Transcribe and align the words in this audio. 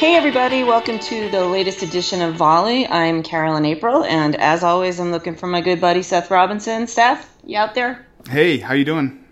Hey, 0.00 0.16
everybody, 0.16 0.64
welcome 0.64 0.98
to 0.98 1.28
the 1.28 1.44
latest 1.44 1.82
edition 1.82 2.22
of 2.22 2.36
Volley. 2.36 2.86
I'm 2.88 3.22
Carolyn 3.22 3.66
April, 3.66 4.02
and 4.02 4.34
as 4.34 4.64
always, 4.64 4.98
I'm 4.98 5.10
looking 5.10 5.36
for 5.36 5.46
my 5.46 5.60
good 5.60 5.78
buddy 5.78 6.02
Seth 6.02 6.30
Robinson. 6.30 6.86
Seth, 6.86 7.30
you 7.44 7.58
out 7.58 7.74
there? 7.74 8.06
Hey, 8.26 8.56
how 8.56 8.72
you 8.72 8.86
doing? 8.86 9.22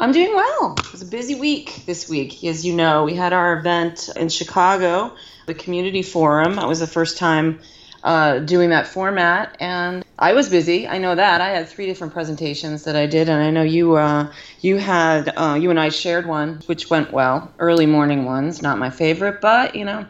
I'm 0.00 0.10
doing 0.10 0.34
well. 0.34 0.74
It 0.80 0.90
was 0.90 1.02
a 1.02 1.06
busy 1.06 1.36
week 1.36 1.84
this 1.86 2.08
week. 2.08 2.42
As 2.42 2.66
you 2.66 2.74
know, 2.74 3.04
we 3.04 3.14
had 3.14 3.32
our 3.32 3.56
event 3.56 4.10
in 4.16 4.30
Chicago, 4.30 5.14
the 5.46 5.54
Community 5.54 6.02
Forum. 6.02 6.56
That 6.56 6.66
was 6.66 6.80
the 6.80 6.88
first 6.88 7.16
time 7.16 7.60
uh, 8.04 8.38
doing 8.40 8.68
that 8.68 8.86
format, 8.86 9.56
and 9.60 10.04
I 10.18 10.34
was 10.34 10.50
busy. 10.50 10.86
I 10.86 10.98
know 10.98 11.14
that. 11.14 11.40
I 11.40 11.48
had 11.48 11.66
three 11.66 11.86
different 11.86 12.12
presentations 12.12 12.84
that 12.84 12.96
I 12.96 13.06
did, 13.06 13.30
and 13.30 13.42
I 13.42 13.50
know 13.50 13.62
you 13.62 13.96
uh, 13.96 14.30
you 14.60 14.76
had 14.76 15.32
uh, 15.36 15.56
you 15.58 15.70
and 15.70 15.80
I 15.80 15.88
shared 15.88 16.26
one, 16.26 16.60
which 16.66 16.90
went 16.90 17.12
well. 17.12 17.50
Early 17.58 17.86
morning 17.86 18.26
ones, 18.26 18.60
not 18.60 18.78
my 18.78 18.90
favorite, 18.90 19.40
but 19.40 19.74
you 19.74 19.86
know, 19.86 20.04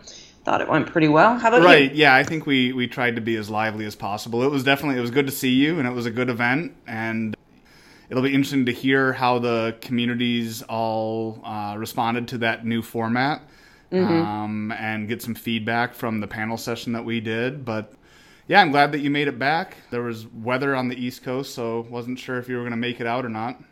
thought 0.44 0.60
it 0.60 0.68
went 0.68 0.88
pretty 0.88 1.06
well. 1.06 1.38
How 1.38 1.48
about 1.48 1.62
right, 1.62 1.92
you? 1.92 1.98
Yeah, 1.98 2.16
I 2.16 2.24
think 2.24 2.46
we 2.46 2.72
we 2.72 2.88
tried 2.88 3.14
to 3.14 3.22
be 3.22 3.36
as 3.36 3.48
lively 3.48 3.86
as 3.86 3.94
possible. 3.94 4.42
It 4.42 4.50
was 4.50 4.64
definitely 4.64 4.98
it 4.98 5.02
was 5.02 5.12
good 5.12 5.26
to 5.26 5.32
see 5.32 5.52
you, 5.52 5.78
and 5.78 5.86
it 5.86 5.92
was 5.92 6.04
a 6.04 6.10
good 6.10 6.28
event, 6.28 6.74
and 6.88 7.36
it'll 8.10 8.24
be 8.24 8.34
interesting 8.34 8.66
to 8.66 8.72
hear 8.72 9.12
how 9.12 9.38
the 9.38 9.76
communities 9.80 10.62
all 10.62 11.40
uh, 11.44 11.76
responded 11.78 12.26
to 12.28 12.38
that 12.38 12.66
new 12.66 12.82
format 12.82 13.40
mm-hmm. 13.94 14.12
um, 14.12 14.72
and 14.72 15.08
get 15.08 15.22
some 15.22 15.34
feedback 15.34 15.94
from 15.94 16.20
the 16.20 16.26
panel 16.26 16.56
session 16.56 16.92
that 16.92 17.04
we 17.04 17.20
did. 17.20 17.64
But 17.64 17.92
yeah, 18.46 18.60
I'm 18.60 18.70
glad 18.70 18.92
that 18.92 19.00
you 19.00 19.10
made 19.10 19.28
it 19.28 19.38
back. 19.38 19.76
There 19.90 20.02
was 20.02 20.26
weather 20.26 20.74
on 20.74 20.88
the 20.88 20.96
East 20.96 21.22
Coast, 21.22 21.54
so 21.54 21.86
wasn't 21.88 22.18
sure 22.18 22.38
if 22.38 22.48
you 22.48 22.56
were 22.56 22.62
going 22.62 22.72
to 22.72 22.76
make 22.76 23.00
it 23.00 23.06
out 23.06 23.24
or 23.24 23.28
not. 23.28 23.62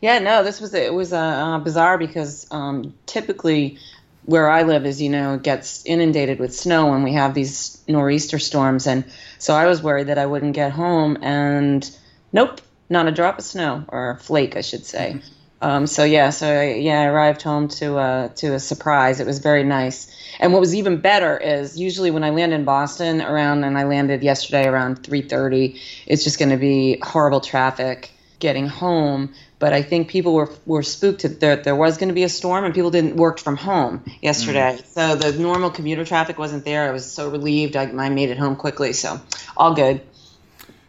Yeah, 0.00 0.18
no, 0.18 0.42
this 0.42 0.60
was 0.60 0.74
it 0.74 0.92
was 0.92 1.12
uh, 1.12 1.58
bizarre 1.58 1.96
because 1.96 2.46
um, 2.50 2.94
typically 3.06 3.78
where 4.24 4.48
I 4.50 4.62
live, 4.62 4.86
is 4.86 5.02
you 5.02 5.08
know, 5.08 5.38
gets 5.38 5.84
inundated 5.84 6.38
with 6.38 6.54
snow 6.54 6.90
when 6.90 7.02
we 7.02 7.12
have 7.14 7.34
these 7.34 7.82
nor'easter 7.88 8.38
storms, 8.38 8.86
and 8.86 9.04
so 9.38 9.54
I 9.54 9.66
was 9.66 9.82
worried 9.82 10.08
that 10.08 10.18
I 10.18 10.26
wouldn't 10.26 10.54
get 10.54 10.72
home, 10.72 11.18
and 11.22 11.88
nope, 12.32 12.60
not 12.88 13.08
a 13.08 13.12
drop 13.12 13.38
of 13.38 13.44
snow 13.44 13.84
or 13.88 14.10
a 14.10 14.18
flake, 14.18 14.56
I 14.56 14.60
should 14.60 14.84
say. 14.84 15.20
Um, 15.62 15.86
so 15.86 16.02
yeah, 16.02 16.30
so 16.30 16.48
I, 16.48 16.74
yeah, 16.74 17.02
I 17.02 17.04
arrived 17.04 17.40
home 17.40 17.68
to 17.68 17.96
uh, 17.96 18.28
to 18.36 18.54
a 18.54 18.58
surprise. 18.58 19.20
It 19.20 19.26
was 19.26 19.38
very 19.38 19.62
nice. 19.62 20.10
And 20.40 20.52
what 20.52 20.58
was 20.58 20.74
even 20.74 21.00
better 21.00 21.38
is 21.38 21.78
usually 21.78 22.10
when 22.10 22.24
I 22.24 22.30
land 22.30 22.52
in 22.52 22.64
Boston 22.64 23.22
around, 23.22 23.62
and 23.62 23.78
I 23.78 23.84
landed 23.84 24.24
yesterday 24.24 24.66
around 24.66 25.04
3:30, 25.04 25.78
it's 26.06 26.24
just 26.24 26.40
going 26.40 26.50
to 26.50 26.56
be 26.56 26.98
horrible 27.00 27.40
traffic 27.40 28.10
getting 28.40 28.66
home. 28.66 29.32
But 29.60 29.72
I 29.72 29.82
think 29.82 30.08
people 30.08 30.34
were 30.34 30.50
were 30.66 30.82
spooked 30.82 31.22
that 31.22 31.38
there, 31.38 31.54
there 31.54 31.76
was 31.76 31.96
going 31.96 32.08
to 32.08 32.14
be 32.14 32.24
a 32.24 32.28
storm, 32.28 32.64
and 32.64 32.74
people 32.74 32.90
didn't 32.90 33.14
work 33.14 33.38
from 33.38 33.56
home 33.56 34.02
yesterday. 34.20 34.78
Mm. 34.80 34.86
So 34.86 35.14
the 35.14 35.38
normal 35.38 35.70
commuter 35.70 36.04
traffic 36.04 36.38
wasn't 36.38 36.64
there. 36.64 36.88
I 36.88 36.90
was 36.90 37.08
so 37.08 37.30
relieved. 37.30 37.76
I, 37.76 37.84
I 37.84 38.08
made 38.08 38.30
it 38.30 38.38
home 38.38 38.56
quickly, 38.56 38.94
so 38.94 39.20
all 39.56 39.74
good. 39.74 40.00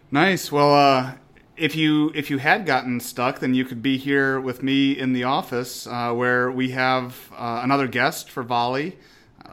Nice. 0.09 0.51
Well, 0.51 0.73
uh, 0.73 1.13
if 1.64 1.78
you 1.78 2.11
if 2.14 2.30
you 2.30 2.39
had 2.39 2.66
gotten 2.66 3.00
stuck, 3.00 3.39
then 3.39 3.53
you 3.53 3.64
could 3.64 3.81
be 3.81 3.97
here 3.97 4.38
with 4.38 4.61
me 4.61 4.92
in 5.00 5.14
the 5.14 5.23
office, 5.23 5.88
uh, 5.88 6.11
where 6.11 6.52
we 6.52 6.72
have 6.72 7.31
uh, 7.38 7.61
another 7.64 7.88
guest 7.88 8.30
for 8.30 8.44
Volley. 8.44 8.97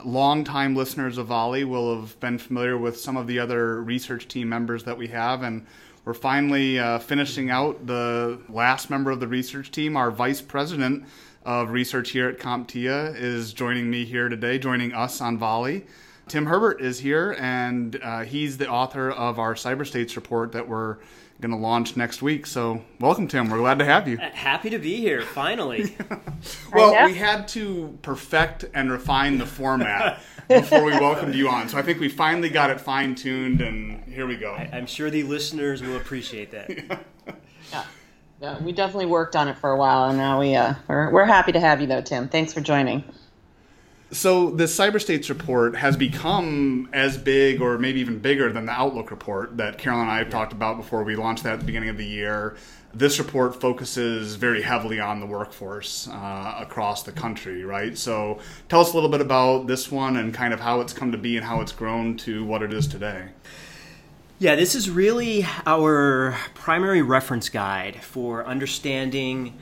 Longtime 0.05 0.75
listeners 0.75 1.19
of 1.19 1.29
Volley 1.29 1.63
will 1.63 2.01
have 2.01 2.19
been 2.19 2.37
familiar 2.37 2.77
with 2.77 2.99
some 2.99 3.17
of 3.17 3.29
the 3.29 3.39
other 3.39 3.81
research 3.81 4.27
team 4.27 4.49
members 4.49 4.83
that 4.83 4.99
we 4.99 5.07
have, 5.07 5.45
and 5.45 5.65
we're 6.05 6.15
finally 6.15 6.81
uh, 6.81 6.99
finishing 6.99 7.49
out 7.49 7.87
the 7.87 8.41
last 8.49 8.91
member 8.91 9.13
of 9.13 9.21
the 9.21 9.29
research 9.29 9.71
team. 9.71 9.97
Our 9.97 10.11
vice 10.11 10.41
president 10.41 11.05
of 11.45 11.71
research 11.71 12.11
here 12.11 12.29
at 12.29 12.41
CompTIA 12.41 13.15
is 13.15 13.53
joining 13.53 13.89
me 13.89 14.05
here 14.05 14.29
today, 14.29 14.59
joining 14.59 14.93
us 14.93 15.21
on 15.21 15.39
Volley. 15.39 15.87
Tim 16.27 16.47
Herbert 16.47 16.81
is 16.81 16.99
here, 16.99 17.37
and 17.39 17.97
uh, 18.03 18.23
he's 18.23 18.59
the 18.59 18.69
author 18.69 19.13
of 19.13 19.39
our 19.39 19.55
cyberstates 19.55 20.17
report 20.17 20.51
that 20.53 20.69
we're 20.69 20.97
going 21.41 21.51
to 21.53 21.57
launch 21.57 21.97
next 21.97 22.23
week. 22.23 22.47
So, 22.47 22.83
welcome, 23.01 23.27
Tim. 23.27 23.49
We're 23.49 23.59
glad 23.59 23.79
to 23.79 23.85
have 23.85 24.07
you. 24.07 24.19
Uh, 24.19 24.31
happy 24.31 24.71
to 24.71 24.79
be 24.79 24.97
here, 24.97 25.23
finally. 25.23 25.97
well, 26.73 27.07
we 27.07 27.15
had 27.15 27.49
to 27.49 27.99
perfect 28.03 28.67
and 28.75 28.91
refine 28.91 29.39
the 29.39 29.47
format 29.47 30.21
before 30.49 30.85
we 30.85 30.93
welcomed 30.93 31.35
you 31.35 31.49
on. 31.49 31.69
So, 31.69 31.79
I 31.79 31.83
think 31.83 31.99
we 31.99 32.09
finally 32.09 32.51
got 32.51 32.71
it 32.71 32.81
fine 32.81 33.15
tuned, 33.15 33.61
and 33.61 34.05
here 34.05 34.27
we 34.27 34.37
go. 34.37 34.53
I, 34.53 34.69
am 34.73 34.87
sure 34.87 35.11
the 35.11 35.23
listeners 35.23 35.83
will 35.83 35.97
appreciate 35.97 36.51
that. 36.51 36.71
yeah. 37.73 37.85
yeah. 38.41 38.63
we 38.63 38.73
definitely 38.73 39.07
worked 39.07 39.35
on 39.35 39.49
it 39.49 39.59
for 39.59 39.71
a 39.71 39.77
while, 39.77 40.11
and 40.11 40.19
now 40.19 40.41
we 40.41 40.55
uh, 40.55 40.75
we're, 40.89 41.11
we're 41.11 41.25
happy 41.25 41.53
to 41.53 41.61
have 41.61 41.81
you, 41.81 41.87
though, 41.87 42.03
Tim. 42.03 42.29
Thanks 42.29 42.53
for 42.53 42.61
joining. 42.61 43.03
So 44.13 44.51
the 44.51 44.65
cyberstates 44.65 45.29
report 45.29 45.77
has 45.77 45.97
become 45.97 46.89
as 46.93 47.17
big 47.17 47.61
or 47.63 47.79
maybe 47.79 48.01
even 48.01 48.19
bigger 48.19 48.53
than 48.53 48.67
the 48.67 48.73
Outlook 48.73 49.13
report 49.13 49.57
that 49.59 49.79
Carolyn 49.79 50.03
and 50.03 50.11
I 50.11 50.19
have 50.19 50.31
talked 50.31 50.53
about 50.53 50.77
before 50.77 51.05
we 51.05 51.15
launched 51.15 51.45
that 51.45 51.55
at 51.55 51.61
the 51.61 51.67
beginning 51.67 51.91
of 51.91 51.97
the 51.97 52.05
year. 52.05 52.57
This 52.93 53.21
report 53.21 53.61
focuses 53.61 54.35
very 54.35 54.63
heavily 54.63 54.99
on 54.99 55.21
the 55.21 55.27
workforce 55.27 56.09
uh, 56.09 56.57
across 56.59 57.05
the 57.05 57.13
country, 57.13 57.65
right? 57.65 57.97
So 57.97 58.41
tell 58.69 58.81
us 58.81 58.91
a 58.91 58.95
little 58.95 59.11
bit 59.11 59.21
about 59.21 59.69
this 59.69 59.93
one 59.93 60.17
and 60.17 60.35
kind 60.35 60.53
of 60.53 60.59
how 60.59 60.81
it's 60.81 60.93
come 60.93 61.13
to 61.13 61.19
be 61.19 61.37
and 61.37 61.47
how 61.47 61.61
it's 61.61 61.71
grown 61.71 62.17
to 62.19 62.45
what 62.45 62.63
it 62.63 62.75
is 62.75 62.89
today. 62.89 63.29
Yeah, 64.41 64.57
this 64.57 64.75
is 64.75 64.91
really 64.91 65.47
our 65.67 66.37
primary 66.55 67.03
reference 67.03 67.49
guide 67.49 68.03
for 68.03 68.45
understanding 68.45 69.57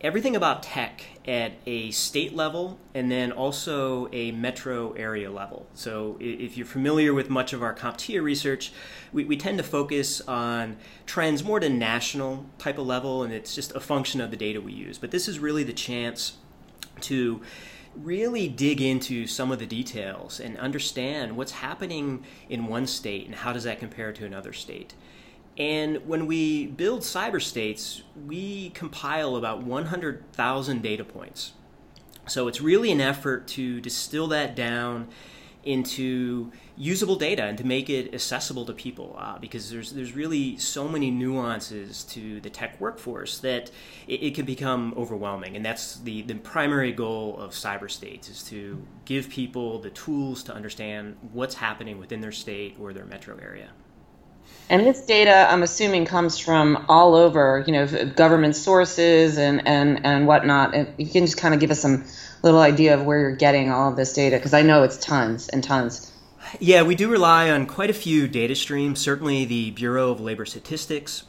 everything 0.00 0.36
about 0.36 0.62
tech 0.62 1.02
at 1.26 1.52
a 1.66 1.90
state 1.90 2.34
level 2.34 2.78
and 2.94 3.10
then 3.10 3.32
also 3.32 4.08
a 4.12 4.30
metro 4.32 4.92
area 4.92 5.30
level. 5.30 5.66
So, 5.74 6.16
if 6.20 6.56
you're 6.56 6.66
familiar 6.66 7.12
with 7.12 7.28
much 7.28 7.52
of 7.52 7.62
our 7.62 7.74
CompTIA 7.74 8.22
research, 8.22 8.72
we, 9.12 9.24
we 9.24 9.36
tend 9.36 9.58
to 9.58 9.64
focus 9.64 10.20
on 10.22 10.76
trends 11.06 11.42
more 11.42 11.58
a 11.58 11.68
national 11.68 12.46
type 12.58 12.78
of 12.78 12.86
level, 12.86 13.22
and 13.22 13.32
it's 13.32 13.54
just 13.54 13.74
a 13.74 13.80
function 13.80 14.20
of 14.20 14.30
the 14.30 14.36
data 14.36 14.60
we 14.60 14.72
use. 14.72 14.98
But 14.98 15.10
this 15.10 15.26
is 15.26 15.38
really 15.38 15.64
the 15.64 15.72
chance 15.72 16.34
to 17.02 17.42
really 17.96 18.48
dig 18.48 18.80
into 18.80 19.26
some 19.26 19.50
of 19.50 19.58
the 19.58 19.66
details 19.66 20.38
and 20.38 20.56
understand 20.58 21.36
what's 21.36 21.52
happening 21.52 22.24
in 22.48 22.66
one 22.66 22.86
state 22.86 23.26
and 23.26 23.34
how 23.34 23.52
does 23.52 23.64
that 23.64 23.80
compare 23.80 24.12
to 24.12 24.24
another 24.24 24.52
state. 24.52 24.94
And 25.58 26.06
when 26.06 26.26
we 26.26 26.66
build 26.66 27.00
cyber 27.00 27.42
states, 27.42 28.02
we 28.26 28.70
compile 28.70 29.34
about 29.34 29.64
100,000 29.64 30.82
data 30.82 31.04
points. 31.04 31.52
So 32.28 32.46
it's 32.46 32.60
really 32.60 32.92
an 32.92 33.00
effort 33.00 33.48
to 33.48 33.80
distill 33.80 34.28
that 34.28 34.54
down 34.54 35.08
into 35.64 36.52
usable 36.76 37.16
data 37.16 37.42
and 37.42 37.58
to 37.58 37.64
make 37.66 37.90
it 37.90 38.14
accessible 38.14 38.64
to 38.64 38.72
people 38.72 39.16
uh, 39.18 39.36
because 39.38 39.68
there's 39.70 39.92
there's 39.92 40.14
really 40.14 40.56
so 40.56 40.86
many 40.86 41.10
nuances 41.10 42.04
to 42.04 42.40
the 42.40 42.48
tech 42.48 42.80
workforce 42.80 43.38
that 43.38 43.70
it, 44.06 44.22
it, 44.22 44.34
can 44.34 44.46
become 44.46 44.94
overwhelming 44.96 45.56
and 45.56 45.66
that's 45.66 45.96
the, 45.96 46.22
the 46.22 46.34
primary 46.36 46.92
goal 46.92 47.36
of 47.38 47.50
cyber 47.50 47.90
states 47.90 48.30
is 48.30 48.42
to 48.44 48.80
give 49.04 49.28
people 49.28 49.80
the 49.80 49.90
tools 49.90 50.44
to 50.44 50.54
understand 50.54 51.16
what's 51.32 51.56
happening 51.56 51.98
within 51.98 52.20
their 52.20 52.32
state 52.32 52.76
or 52.80 52.92
their 52.92 53.04
metro 53.04 53.36
area. 53.38 53.68
And 54.70 54.86
this 54.86 55.00
data, 55.00 55.46
I'm 55.50 55.62
assuming, 55.62 56.04
comes 56.04 56.38
from 56.38 56.84
all 56.88 57.14
over, 57.14 57.64
you 57.66 57.72
know, 57.72 57.86
government 58.04 58.54
sources 58.54 59.38
and, 59.38 59.66
and, 59.66 60.04
and 60.04 60.26
whatnot. 60.26 60.74
And 60.74 60.92
you 60.98 61.06
can 61.06 61.24
just 61.24 61.38
kind 61.38 61.54
of 61.54 61.60
give 61.60 61.70
us 61.70 61.80
some 61.80 62.04
little 62.42 62.60
idea 62.60 62.94
of 62.94 63.04
where 63.04 63.18
you're 63.18 63.36
getting 63.36 63.70
all 63.70 63.90
of 63.90 63.96
this 63.96 64.12
data, 64.12 64.36
because 64.36 64.52
I 64.52 64.62
know 64.62 64.82
it's 64.82 64.98
tons 64.98 65.48
and 65.48 65.64
tons. 65.64 66.12
Yeah, 66.60 66.82
we 66.82 66.94
do 66.94 67.10
rely 67.10 67.50
on 67.50 67.66
quite 67.66 67.90
a 67.90 67.94
few 67.94 68.28
data 68.28 68.54
streams. 68.54 69.00
Certainly, 69.00 69.46
the 69.46 69.70
Bureau 69.70 70.10
of 70.10 70.20
Labor 70.20 70.44
Statistics 70.44 71.24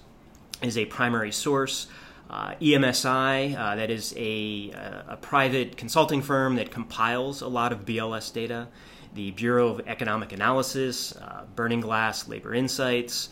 is 0.62 0.78
a 0.78 0.86
primary 0.86 1.32
source. 1.32 1.88
Uh, 2.30 2.54
EMSI, 2.62 3.58
uh, 3.58 3.76
that 3.76 3.90
is 3.90 4.14
a, 4.16 4.72
a, 5.08 5.18
private 5.20 5.76
consulting 5.78 6.22
firm 6.22 6.58
that 6.58 6.70
compiles 6.70 7.42
a 7.42 7.48
lot 7.48 7.72
of 7.72 7.86
BLS 7.86 8.32
data 8.32 8.68
the 9.14 9.32
Bureau 9.32 9.70
of 9.70 9.88
Economic 9.88 10.32
Analysis, 10.32 11.16
uh, 11.16 11.44
Burning 11.56 11.82
Glass, 11.82 12.28
Labor 12.28 12.54
Insights. 12.54 13.30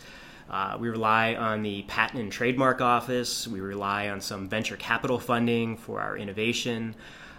Uh, 0.50 0.76
we 0.80 0.88
rely 0.88 1.34
on 1.34 1.62
the 1.62 1.82
Patent 1.82 2.22
and 2.22 2.32
Trademark 2.32 2.80
Office. 2.80 3.46
We 3.46 3.60
rely 3.60 4.08
on 4.08 4.20
some 4.20 4.48
venture 4.48 4.76
capital 4.76 5.18
funding 5.18 5.76
for 5.76 6.00
our 6.00 6.16
innovation. 6.16 6.94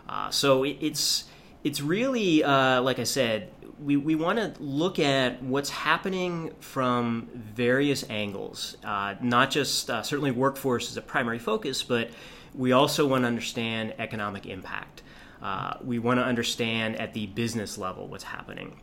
Uh, 0.08 0.30
so 0.30 0.64
it, 0.64 0.78
it's 0.80 1.26
it's 1.64 1.82
really 1.82 2.44
uh, 2.44 2.82
like 2.82 3.00
I 3.00 3.04
said, 3.04 3.50
we, 3.82 3.98
we 3.98 4.16
want 4.16 4.40
to 4.40 4.62
look 4.62 5.00
at 5.00 5.42
what's 5.42 5.70
happening 5.70 6.52
from 6.60 7.30
various 7.34 8.04
angles, 8.10 8.78
uh, 8.84 9.16
not 9.22 9.52
just 9.52 9.90
uh, 9.90 10.04
certainly 10.04 10.32
workforce 10.32 10.90
is 10.90 10.98
a 10.98 11.02
primary 11.02 11.40
focus, 11.40 11.82
but 11.84 12.10
we 12.54 12.72
also 12.72 13.08
want 13.08 13.24
to 13.24 13.28
understand 13.28 13.94
economic 13.98 14.46
impact. 14.46 15.02
Uh, 15.42 15.76
we 15.84 16.00
want 16.00 16.20
to 16.20 16.24
understand 16.24 16.96
at 16.98 17.14
the 17.14 17.28
business 17.28 17.78
level 17.78 18.08
what's 18.08 18.24
happening. 18.24 18.80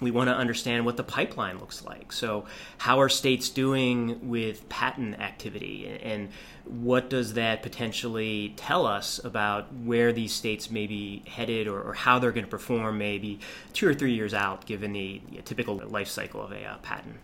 We 0.00 0.10
want 0.10 0.28
to 0.30 0.34
understand 0.34 0.84
what 0.84 0.96
the 0.96 1.04
pipeline 1.04 1.60
looks 1.60 1.84
like. 1.84 2.12
So, 2.12 2.46
how 2.78 3.00
are 3.00 3.08
states 3.08 3.48
doing 3.48 4.28
with 4.28 4.68
patent 4.68 5.20
activity? 5.20 5.96
And 6.02 6.30
what 6.64 7.08
does 7.08 7.34
that 7.34 7.62
potentially 7.62 8.52
tell 8.56 8.84
us 8.84 9.20
about 9.22 9.72
where 9.72 10.12
these 10.12 10.32
states 10.32 10.72
may 10.72 10.88
be 10.88 11.22
headed 11.28 11.68
or, 11.68 11.80
or 11.80 11.94
how 11.94 12.18
they're 12.18 12.32
going 12.32 12.44
to 12.44 12.50
perform 12.50 12.98
maybe 12.98 13.38
two 13.74 13.86
or 13.86 13.94
three 13.94 14.14
years 14.14 14.34
out, 14.34 14.66
given 14.66 14.92
the, 14.92 15.20
typical 15.44 15.76
life 15.76 16.08
cycle 16.08 16.42
of 16.42 16.50
a 16.50 16.64
uh, 16.64 16.78
patent? 16.78 17.16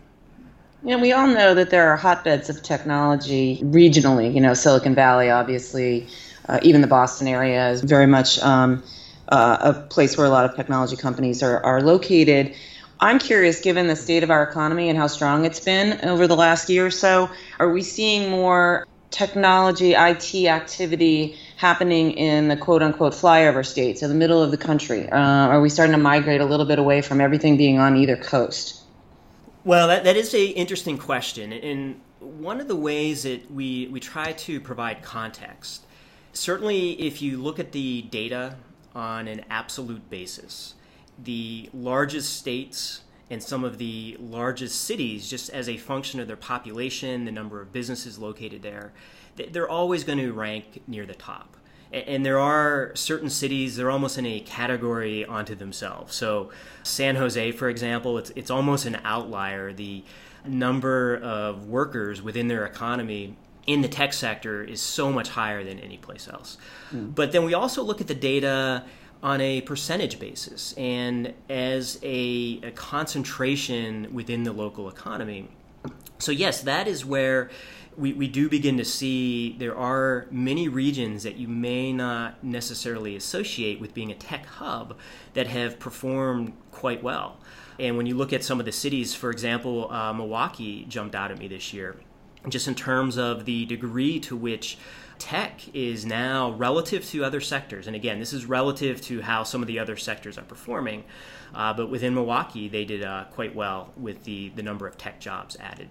Yeah, 0.81 0.95
we 0.95 1.11
all 1.11 1.27
know 1.27 1.53
that 1.53 1.71
there 1.71 1.89
are 1.89 1.97
hotbeds 1.97 2.49
of 2.49 2.63
technology 2.63 3.59
regionally. 3.63 4.33
You 4.33 4.39
know, 4.39 4.53
Silicon 4.53 4.95
Valley, 4.95 5.29
obviously, 5.29 6.07
uh, 6.49 6.59
even 6.63 6.81
the 6.81 6.87
Boston 6.87 7.27
area 7.27 7.69
is 7.69 7.81
very 7.81 8.07
much 8.07 8.39
um, 8.39 8.83
uh, 9.29 9.57
a 9.61 9.73
place 9.73 10.17
where 10.17 10.25
a 10.25 10.29
lot 10.29 10.45
of 10.45 10.55
technology 10.55 10.95
companies 10.95 11.43
are, 11.43 11.63
are 11.63 11.81
located. 11.81 12.55
I'm 12.99 13.19
curious, 13.19 13.61
given 13.61 13.87
the 13.87 13.95
state 13.95 14.23
of 14.23 14.31
our 14.31 14.43
economy 14.43 14.89
and 14.89 14.97
how 14.97 15.07
strong 15.07 15.45
it's 15.45 15.59
been 15.59 16.03
over 16.03 16.27
the 16.27 16.35
last 16.35 16.69
year 16.69 16.87
or 16.87 16.91
so, 16.91 17.29
are 17.59 17.71
we 17.71 17.81
seeing 17.81 18.29
more 18.29 18.87
technology, 19.11 19.93
IT 19.93 20.35
activity 20.47 21.37
happening 21.57 22.11
in 22.11 22.47
the 22.47 22.57
quote 22.57 22.83
unquote 22.83 23.13
flyover 23.13 23.65
states, 23.65 24.01
in 24.01 24.09
the 24.09 24.15
middle 24.15 24.43
of 24.43 24.51
the 24.51 24.57
country? 24.57 25.07
Uh, 25.09 25.17
are 25.17 25.61
we 25.61 25.69
starting 25.69 25.93
to 25.93 26.01
migrate 26.01 26.41
a 26.41 26.45
little 26.45 26.65
bit 26.65 26.79
away 26.79 27.01
from 27.01 27.21
everything 27.21 27.57
being 27.57 27.79
on 27.79 27.95
either 27.95 28.17
coast? 28.17 28.81
Well, 29.63 29.87
that, 29.87 30.03
that 30.03 30.17
is 30.17 30.33
a 30.33 30.47
interesting 30.47 30.97
question. 30.97 31.53
And 31.53 32.01
one 32.19 32.59
of 32.59 32.67
the 32.67 32.75
ways 32.75 33.23
that 33.23 33.51
we, 33.51 33.87
we 33.87 33.99
try 33.99 34.33
to 34.33 34.59
provide 34.59 35.01
context, 35.01 35.85
certainly 36.33 36.91
if 36.93 37.21
you 37.21 37.37
look 37.37 37.59
at 37.59 37.71
the 37.71 38.03
data 38.03 38.55
on 38.95 39.27
an 39.27 39.45
absolute 39.49 40.09
basis, 40.09 40.75
the 41.23 41.69
largest 41.73 42.37
states 42.37 43.01
and 43.29 43.43
some 43.43 43.63
of 43.63 43.77
the 43.77 44.17
largest 44.19 44.81
cities, 44.81 45.29
just 45.29 45.49
as 45.51 45.69
a 45.69 45.77
function 45.77 46.19
of 46.19 46.27
their 46.27 46.35
population, 46.35 47.25
the 47.25 47.31
number 47.31 47.61
of 47.61 47.71
businesses 47.71 48.17
located 48.17 48.61
there, 48.61 48.91
they're 49.51 49.69
always 49.69 50.03
going 50.03 50.17
to 50.17 50.31
rank 50.31 50.81
near 50.87 51.05
the 51.05 51.13
top. 51.13 51.55
And 51.91 52.23
there 52.23 52.39
are 52.39 52.91
certain 52.95 53.29
cities, 53.29 53.75
they're 53.75 53.89
almost 53.89 54.17
in 54.17 54.25
a 54.25 54.39
category 54.41 55.25
onto 55.25 55.55
themselves. 55.55 56.15
So, 56.15 56.51
San 56.83 57.15
Jose, 57.15 57.51
for 57.53 57.67
example, 57.67 58.19
it's, 58.19 58.31
it's 58.35 58.51
almost 58.51 58.85
an 58.85 58.99
outlier. 59.03 59.73
The 59.73 60.03
number 60.45 61.17
of 61.17 61.67
workers 61.67 62.21
within 62.21 62.47
their 62.47 62.65
economy 62.65 63.35
in 63.69 63.83
the 63.83 63.87
tech 63.87 64.13
sector 64.13 64.63
is 64.63 64.81
so 64.81 65.11
much 65.11 65.29
higher 65.29 65.63
than 65.63 65.77
any 65.79 65.97
place 65.97 66.27
else. 66.27 66.57
Mm. 66.91 67.13
But 67.13 67.31
then 67.31 67.45
we 67.45 67.53
also 67.53 67.83
look 67.83 68.01
at 68.01 68.07
the 68.07 68.15
data 68.15 68.83
on 69.21 69.39
a 69.41 69.61
percentage 69.61 70.19
basis 70.19 70.73
and 70.73 71.35
as 71.49 71.99
a, 72.01 72.59
a, 72.63 72.71
concentration 72.71 74.11
within 74.11 74.41
the 74.41 74.51
local 74.51 74.89
economy. 74.89 75.47
So, 76.17 76.31
yes, 76.31 76.63
that 76.63 76.87
is 76.87 77.05
where 77.05 77.51
we, 77.95 78.13
we 78.13 78.27
do 78.27 78.49
begin 78.49 78.77
to 78.77 78.85
see 78.85 79.55
there 79.59 79.77
are 79.77 80.25
many 80.31 80.67
regions 80.67 81.21
that 81.21 81.35
you 81.35 81.47
may 81.47 81.93
not 81.93 82.43
necessarily 82.43 83.15
associate 83.15 83.79
with 83.79 83.93
being 83.93 84.09
a 84.09 84.15
tech 84.15 84.47
hub 84.47 84.97
that 85.33 85.45
have 85.45 85.77
performed 85.77 86.53
quite 86.71 87.03
well. 87.03 87.37
And 87.77 87.97
when 87.97 88.07
you 88.07 88.15
look 88.15 88.33
at 88.33 88.43
some 88.43 88.59
of 88.59 88.65
the 88.65 88.71
cities, 88.71 89.13
for 89.13 89.29
example, 89.29 89.91
uh, 89.91 90.11
Milwaukee 90.11 90.85
jumped 90.89 91.13
out 91.13 91.29
at 91.29 91.37
me 91.37 91.47
this 91.47 91.71
year, 91.71 91.97
just 92.47 92.67
in 92.67 92.75
terms 92.75 93.17
of 93.17 93.45
the 93.45 93.65
degree 93.65 94.19
to 94.21 94.35
which 94.35 94.77
tech 95.17 95.61
is 95.73 96.05
now 96.05 96.51
relative 96.51 97.05
to 97.05 97.23
other 97.23 97.41
sectors. 97.41 97.87
And 97.87 97.95
again, 97.95 98.19
this 98.19 98.31
is 98.31 98.45
relative 98.45 99.01
to 99.01 99.21
how 99.21 99.43
some 99.43 99.61
of 99.61 99.67
the 99.67 99.79
other 99.79 99.97
sectors 99.97 100.37
are 100.37 100.43
performing. 100.43 101.03
Uh, 101.53 101.73
but 101.73 101.89
within 101.89 102.13
Milwaukee, 102.13 102.69
they 102.69 102.85
did 102.85 103.03
uh, 103.03 103.25
quite 103.31 103.53
well 103.53 103.91
with 103.97 104.23
the, 104.23 104.49
the 104.55 104.63
number 104.63 104.87
of 104.87 104.97
tech 104.97 105.19
jobs 105.19 105.57
added. 105.59 105.89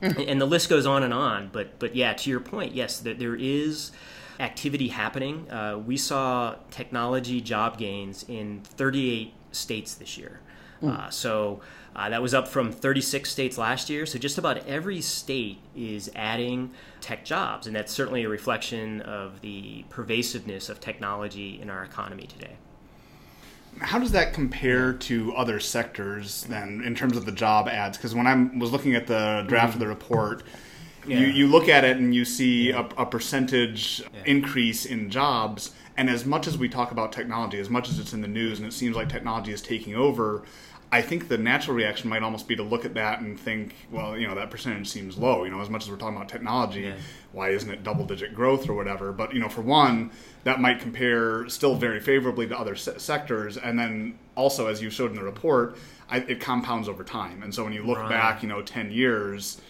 Mm-hmm. 0.00 0.22
And 0.26 0.40
the 0.40 0.46
list 0.46 0.68
goes 0.68 0.86
on 0.86 1.02
and 1.02 1.12
on. 1.12 1.50
But, 1.52 1.78
but 1.78 1.94
yeah, 1.94 2.14
to 2.14 2.30
your 2.30 2.40
point, 2.40 2.74
yes, 2.74 2.98
that 3.00 3.18
there 3.18 3.36
is 3.36 3.92
activity 4.40 4.88
happening. 4.88 5.50
Uh, 5.50 5.78
we 5.78 5.96
saw 5.96 6.56
technology 6.70 7.40
job 7.40 7.78
gains 7.78 8.24
in 8.26 8.62
38 8.64 9.32
states 9.52 9.94
this 9.94 10.16
year. 10.16 10.40
Mm. 10.82 11.12
so 11.12 11.60
uh, 11.94 12.08
that 12.08 12.22
was 12.22 12.32
up 12.32 12.48
from 12.48 12.72
36 12.72 13.30
states 13.30 13.58
last 13.58 13.90
year. 13.90 14.06
So 14.06 14.18
just 14.18 14.38
about 14.38 14.66
every 14.66 15.00
state 15.00 15.58
is 15.76 16.10
adding 16.14 16.70
tech 17.00 17.24
jobs, 17.24 17.66
and 17.66 17.76
that's 17.76 17.92
certainly 17.92 18.24
a 18.24 18.28
reflection 18.28 19.02
of 19.02 19.40
the 19.42 19.84
pervasiveness 19.90 20.68
of 20.68 20.80
technology 20.80 21.60
in 21.60 21.68
our 21.68 21.84
economy 21.84 22.26
today. 22.26 22.56
How 23.80 23.98
does 23.98 24.12
that 24.12 24.32
compare 24.32 24.92
to 24.92 25.34
other 25.34 25.58
sectors 25.58 26.44
then 26.44 26.82
in 26.84 26.94
terms 26.94 27.16
of 27.16 27.24
the 27.26 27.32
job 27.32 27.68
ads? 27.68 27.96
Because 27.96 28.14
when 28.14 28.26
I 28.26 28.58
was 28.58 28.70
looking 28.70 28.94
at 28.94 29.06
the 29.06 29.44
draft 29.48 29.74
of 29.74 29.80
the 29.80 29.86
report, 29.86 30.42
yeah. 31.06 31.18
you, 31.18 31.26
you 31.26 31.46
look 31.46 31.68
at 31.68 31.84
it 31.84 31.96
and 31.96 32.14
you 32.14 32.24
see 32.24 32.70
a, 32.70 32.80
a 32.80 33.06
percentage 33.06 34.00
yeah. 34.00 34.22
increase 34.26 34.84
in 34.84 35.10
jobs. 35.10 35.72
And 35.96 36.08
as 36.08 36.24
much 36.24 36.46
as 36.46 36.56
we 36.56 36.68
talk 36.68 36.90
about 36.90 37.12
technology, 37.12 37.58
as 37.58 37.70
much 37.70 37.88
as 37.88 37.98
it's 37.98 38.12
in 38.12 38.20
the 38.20 38.28
news 38.28 38.58
and 38.58 38.68
it 38.68 38.72
seems 38.72 38.96
like 38.96 39.08
technology 39.08 39.52
is 39.52 39.60
taking 39.60 39.94
over, 39.94 40.42
I 40.92 41.00
think 41.00 41.28
the 41.28 41.38
natural 41.38 41.74
reaction 41.74 42.10
might 42.10 42.22
almost 42.22 42.46
be 42.46 42.54
to 42.54 42.62
look 42.62 42.84
at 42.84 42.92
that 42.94 43.20
and 43.20 43.40
think, 43.40 43.74
well, 43.90 44.14
you 44.14 44.28
know, 44.28 44.34
that 44.34 44.50
percentage 44.50 44.88
seems 44.88 45.16
low. 45.16 45.42
You 45.42 45.50
know, 45.50 45.62
as 45.62 45.70
much 45.70 45.84
as 45.84 45.90
we're 45.90 45.96
talking 45.96 46.16
about 46.16 46.28
technology, 46.28 46.82
yeah. 46.82 46.96
why 47.32 47.48
isn't 47.48 47.70
it 47.70 47.82
double 47.82 48.04
digit 48.04 48.34
growth 48.34 48.68
or 48.68 48.74
whatever? 48.74 49.10
But, 49.10 49.32
you 49.32 49.40
know, 49.40 49.48
for 49.48 49.62
one, 49.62 50.10
that 50.44 50.60
might 50.60 50.80
compare 50.80 51.48
still 51.48 51.76
very 51.76 51.98
favorably 51.98 52.46
to 52.46 52.58
other 52.58 52.76
se- 52.76 52.98
sectors. 52.98 53.56
And 53.56 53.78
then 53.78 54.18
also, 54.34 54.66
as 54.66 54.82
you 54.82 54.90
showed 54.90 55.10
in 55.10 55.16
the 55.16 55.24
report, 55.24 55.78
I, 56.10 56.18
it 56.18 56.40
compounds 56.40 56.90
over 56.90 57.04
time. 57.04 57.42
And 57.42 57.54
so 57.54 57.64
when 57.64 57.72
you 57.72 57.84
look 57.84 57.96
right. 57.96 58.10
back, 58.10 58.42
you 58.42 58.50
know, 58.50 58.60
10 58.60 58.90
years, 58.90 59.62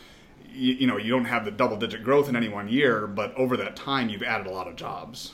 you, 0.53 0.75
you 0.75 0.87
know, 0.89 0.97
you 0.97 1.13
don't 1.13 1.27
have 1.27 1.45
the 1.45 1.53
double 1.53 1.77
digit 1.77 2.03
growth 2.03 2.29
in 2.29 2.35
any 2.35 2.49
one 2.49 2.69
year, 2.69 3.07
but 3.07 3.33
over 3.37 3.57
that 3.59 3.77
time, 3.77 4.09
you've 4.09 4.25
added 4.25 4.49
a 4.49 4.51
lot 4.51 4.67
of 4.67 4.75
jobs. 4.75 5.31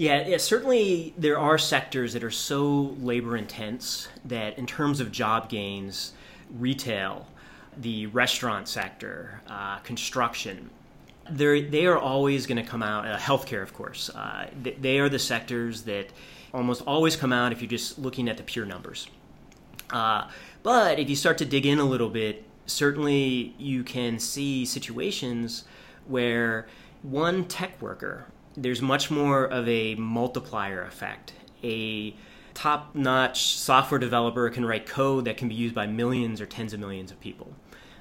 Yeah, 0.00 0.26
yeah, 0.26 0.38
certainly 0.38 1.12
there 1.18 1.38
are 1.38 1.58
sectors 1.58 2.14
that 2.14 2.24
are 2.24 2.30
so 2.30 2.96
labor 3.02 3.36
intense 3.36 4.08
that, 4.24 4.56
in 4.56 4.66
terms 4.66 4.98
of 4.98 5.12
job 5.12 5.50
gains, 5.50 6.12
retail, 6.58 7.26
the 7.76 8.06
restaurant 8.06 8.66
sector, 8.66 9.42
uh, 9.46 9.76
construction, 9.80 10.70
they 11.28 11.84
are 11.84 11.98
always 11.98 12.46
going 12.46 12.56
to 12.56 12.62
come 12.62 12.82
out. 12.82 13.06
Uh, 13.06 13.18
healthcare, 13.18 13.62
of 13.62 13.74
course, 13.74 14.08
uh, 14.08 14.48
they 14.80 15.00
are 15.00 15.10
the 15.10 15.18
sectors 15.18 15.82
that 15.82 16.06
almost 16.54 16.80
always 16.86 17.14
come 17.14 17.30
out 17.30 17.52
if 17.52 17.60
you're 17.60 17.68
just 17.68 17.98
looking 17.98 18.26
at 18.30 18.38
the 18.38 18.42
pure 18.42 18.64
numbers. 18.64 19.06
Uh, 19.90 20.30
but 20.62 20.98
if 20.98 21.10
you 21.10 21.14
start 21.14 21.36
to 21.36 21.44
dig 21.44 21.66
in 21.66 21.78
a 21.78 21.84
little 21.84 22.08
bit, 22.08 22.42
certainly 22.64 23.54
you 23.58 23.84
can 23.84 24.18
see 24.18 24.64
situations 24.64 25.64
where 26.06 26.66
one 27.02 27.44
tech 27.44 27.82
worker 27.82 28.24
there's 28.56 28.82
much 28.82 29.10
more 29.10 29.44
of 29.44 29.68
a 29.68 29.94
multiplier 29.94 30.82
effect. 30.82 31.32
A 31.62 32.14
top 32.54 32.94
notch 32.94 33.56
software 33.56 33.98
developer 33.98 34.48
can 34.50 34.64
write 34.64 34.86
code 34.86 35.24
that 35.24 35.36
can 35.36 35.48
be 35.48 35.54
used 35.54 35.74
by 35.74 35.86
millions 35.86 36.40
or 36.40 36.46
tens 36.46 36.72
of 36.72 36.80
millions 36.80 37.10
of 37.10 37.20
people. 37.20 37.54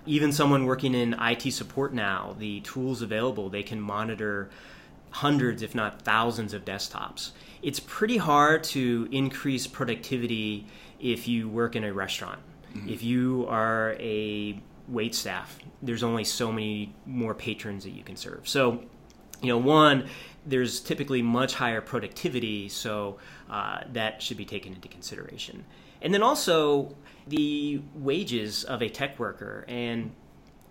Even 0.06 0.32
someone 0.32 0.66
working 0.66 0.96
in 0.96 1.14
IT 1.20 1.52
support 1.54 1.94
now, 1.94 2.36
the 2.40 2.62
tools 2.62 3.02
available, 3.02 3.50
they 3.50 3.64
can 3.64 3.80
monitor 3.80 4.50
hundreds, 5.12 5.62
if 5.62 5.76
not 5.76 6.02
thousands, 6.02 6.54
of 6.54 6.66
desktops. 6.66 7.32
It's 7.62 7.80
pretty 7.80 8.18
hard 8.18 8.64
to 8.66 9.08
increase 9.12 9.68
productivity 9.68 10.68
if 11.00 11.28
you 11.28 11.50
work 11.50 11.76
in 11.76 11.84
a 11.84 11.94
restaurant. 11.94 12.40
Mm-hmm. 12.74 12.90
If 12.90 13.04
you 13.04 13.46
are 13.50 13.96
a 14.00 14.62
wait 14.88 15.16
staff, 15.16 15.58
there's 15.82 16.04
only 16.04 16.24
so 16.24 16.52
many 16.52 16.94
more 17.06 17.34
patrons 17.34 17.84
that 17.84 17.92
you 17.92 18.04
can 18.04 18.16
serve. 18.16 18.48
So, 18.48 18.84
you 19.42 19.48
know, 19.48 19.58
one, 19.58 20.08
there's 20.46 20.80
typically 20.80 21.22
much 21.22 21.56
higher 21.56 21.82
productivity, 21.82 22.70
so 22.70 23.18
uh, 23.50 23.80
that 23.94 24.22
should 24.22 24.38
be 24.38 24.46
taken 24.46 24.74
into 24.74 24.88
consideration. 24.88 25.66
And 26.02 26.14
then 26.14 26.24
also 26.24 26.96
the 27.28 27.82
wages 27.96 28.64
of 28.64 28.82
a 28.82 28.90
tech 28.90 29.20
worker 29.20 29.66
and 29.68 30.12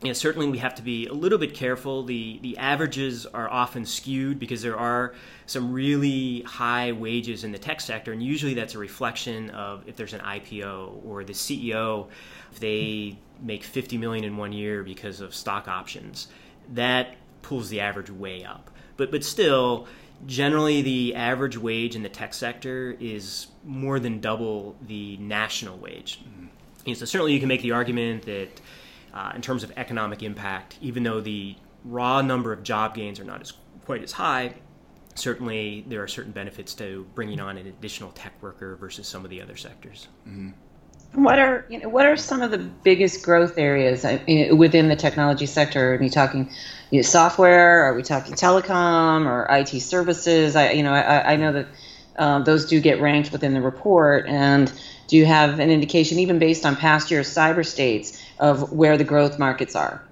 you 0.02 0.08
know, 0.08 0.12
certainly 0.12 0.48
we 0.48 0.58
have 0.58 0.76
to 0.76 0.82
be 0.82 1.06
a 1.06 1.12
little 1.12 1.38
bit 1.38 1.54
careful. 1.54 2.04
The 2.04 2.38
the 2.40 2.56
averages 2.58 3.26
are 3.26 3.50
often 3.50 3.84
skewed 3.84 4.38
because 4.38 4.62
there 4.62 4.76
are 4.76 5.14
some 5.46 5.72
really 5.72 6.42
high 6.42 6.92
wages 6.92 7.42
in 7.42 7.50
the 7.50 7.58
tech 7.58 7.80
sector, 7.80 8.12
and 8.12 8.22
usually 8.22 8.54
that's 8.54 8.74
a 8.74 8.78
reflection 8.78 9.50
of 9.50 9.88
if 9.88 9.96
there's 9.96 10.12
an 10.12 10.20
IPO 10.20 11.04
or 11.04 11.24
the 11.24 11.32
CEO, 11.32 12.06
if 12.52 12.60
they 12.60 13.18
make 13.42 13.64
50 13.64 13.98
million 13.98 14.24
in 14.24 14.36
one 14.36 14.52
year 14.52 14.84
because 14.84 15.20
of 15.20 15.34
stock 15.34 15.66
options, 15.66 16.28
that 16.74 17.16
pulls 17.42 17.68
the 17.68 17.80
average 17.80 18.10
way 18.10 18.44
up 18.44 18.70
but 18.98 19.10
but 19.10 19.24
still 19.24 19.86
generally 20.26 20.82
the 20.82 21.14
average 21.14 21.56
wage 21.56 21.96
in 21.96 22.02
the 22.02 22.08
tech 22.10 22.34
sector 22.34 22.94
is 23.00 23.46
more 23.64 23.98
than 23.98 24.20
double 24.20 24.76
the 24.82 25.16
national 25.18 25.78
wage. 25.78 26.20
Mm-hmm. 26.22 26.92
so 26.92 27.06
certainly 27.06 27.32
you 27.32 27.38
can 27.38 27.48
make 27.48 27.62
the 27.62 27.72
argument 27.72 28.24
that 28.24 28.60
uh, 29.14 29.32
in 29.34 29.40
terms 29.40 29.62
of 29.62 29.72
economic 29.76 30.22
impact, 30.22 30.76
even 30.82 31.02
though 31.02 31.20
the 31.20 31.56
raw 31.84 32.20
number 32.20 32.52
of 32.52 32.62
job 32.62 32.94
gains 32.94 33.18
are 33.18 33.24
not 33.24 33.40
as 33.40 33.52
quite 33.86 34.02
as 34.02 34.12
high, 34.12 34.54
certainly 35.14 35.84
there 35.86 36.02
are 36.02 36.08
certain 36.08 36.32
benefits 36.32 36.74
to 36.74 37.06
bringing 37.14 37.40
on 37.40 37.56
an 37.56 37.66
additional 37.66 38.10
tech 38.12 38.32
worker 38.42 38.76
versus 38.76 39.06
some 39.06 39.24
of 39.24 39.30
the 39.30 39.40
other 39.40 39.56
sectors. 39.56 40.08
Mm-hmm. 40.28 40.50
What 41.14 41.38
are 41.38 41.64
you 41.68 41.80
know 41.80 41.88
what 41.88 42.06
are 42.06 42.16
some 42.16 42.42
of 42.42 42.50
the 42.50 42.58
biggest 42.58 43.24
growth 43.24 43.58
areas 43.58 44.04
uh, 44.04 44.18
within 44.54 44.88
the 44.88 44.96
technology 44.96 45.46
sector? 45.46 45.94
Are 45.94 45.98
we 45.98 46.10
talking 46.10 46.50
you 46.90 46.98
know, 46.98 47.02
software? 47.02 47.82
Are 47.82 47.94
we 47.94 48.02
talking 48.02 48.34
telecom 48.34 49.26
or 49.26 49.46
IT 49.50 49.80
services? 49.80 50.54
I 50.54 50.72
you 50.72 50.82
know 50.82 50.92
I, 50.92 51.32
I 51.32 51.36
know 51.36 51.52
that 51.52 51.66
um, 52.18 52.44
those 52.44 52.66
do 52.66 52.80
get 52.80 53.00
ranked 53.00 53.32
within 53.32 53.54
the 53.54 53.62
report. 53.62 54.26
And 54.26 54.70
do 55.06 55.16
you 55.16 55.24
have 55.24 55.60
an 55.60 55.70
indication, 55.70 56.18
even 56.18 56.38
based 56.38 56.66
on 56.66 56.76
past 56.76 57.10
years' 57.10 57.28
cyber 57.28 57.64
states, 57.64 58.22
of 58.38 58.72
where 58.72 58.98
the 58.98 59.04
growth 59.04 59.38
markets 59.38 59.74
are? 59.74 60.02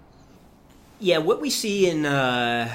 Yeah, 0.98 1.18
what 1.18 1.40
we 1.40 1.50
see 1.50 1.90
in 1.90 2.06
uh, 2.06 2.74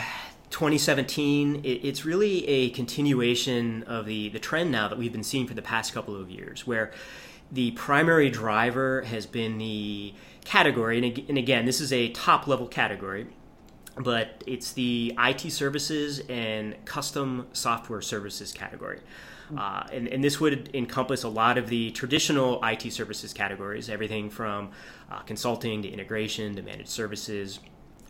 2017, 0.51 1.61
it, 1.63 1.67
it's 1.67 2.05
really 2.05 2.47
a 2.47 2.69
continuation 2.69 3.83
of 3.83 4.05
the, 4.05 4.29
the 4.29 4.39
trend 4.39 4.71
now 4.71 4.87
that 4.87 4.99
we've 4.99 5.11
been 5.11 5.23
seeing 5.23 5.47
for 5.47 5.55
the 5.55 5.61
past 5.61 5.93
couple 5.93 6.15
of 6.15 6.29
years, 6.29 6.67
where 6.67 6.91
the 7.51 7.71
primary 7.71 8.29
driver 8.29 9.01
has 9.01 9.25
been 9.25 9.57
the 9.57 10.13
category, 10.45 10.97
and, 10.97 11.37
again, 11.37 11.65
this 11.65 11.81
is 11.81 11.91
a 11.91 12.09
top 12.09 12.47
level 12.47 12.67
category, 12.67 13.27
but 13.97 14.43
it's 14.47 14.71
the 14.71 15.13
IT 15.19 15.51
services 15.51 16.21
and 16.29 16.83
custom 16.85 17.47
software 17.53 18.01
services 18.01 18.53
category. 18.53 19.01
Uh, 19.55 19.85
and, 19.91 20.07
and, 20.07 20.23
this 20.23 20.39
would 20.39 20.73
encompass 20.73 21.23
a 21.23 21.27
lot 21.27 21.57
of 21.57 21.67
the 21.67 21.91
traditional 21.91 22.63
IT 22.63 22.89
services 22.93 23.33
categories, 23.33 23.89
everything 23.89 24.29
from 24.29 24.71
uh, 25.11 25.19
consulting 25.23 25.81
to 25.81 25.89
integration 25.89 26.55
to 26.55 26.61
managed 26.61 26.87
services. 26.87 27.59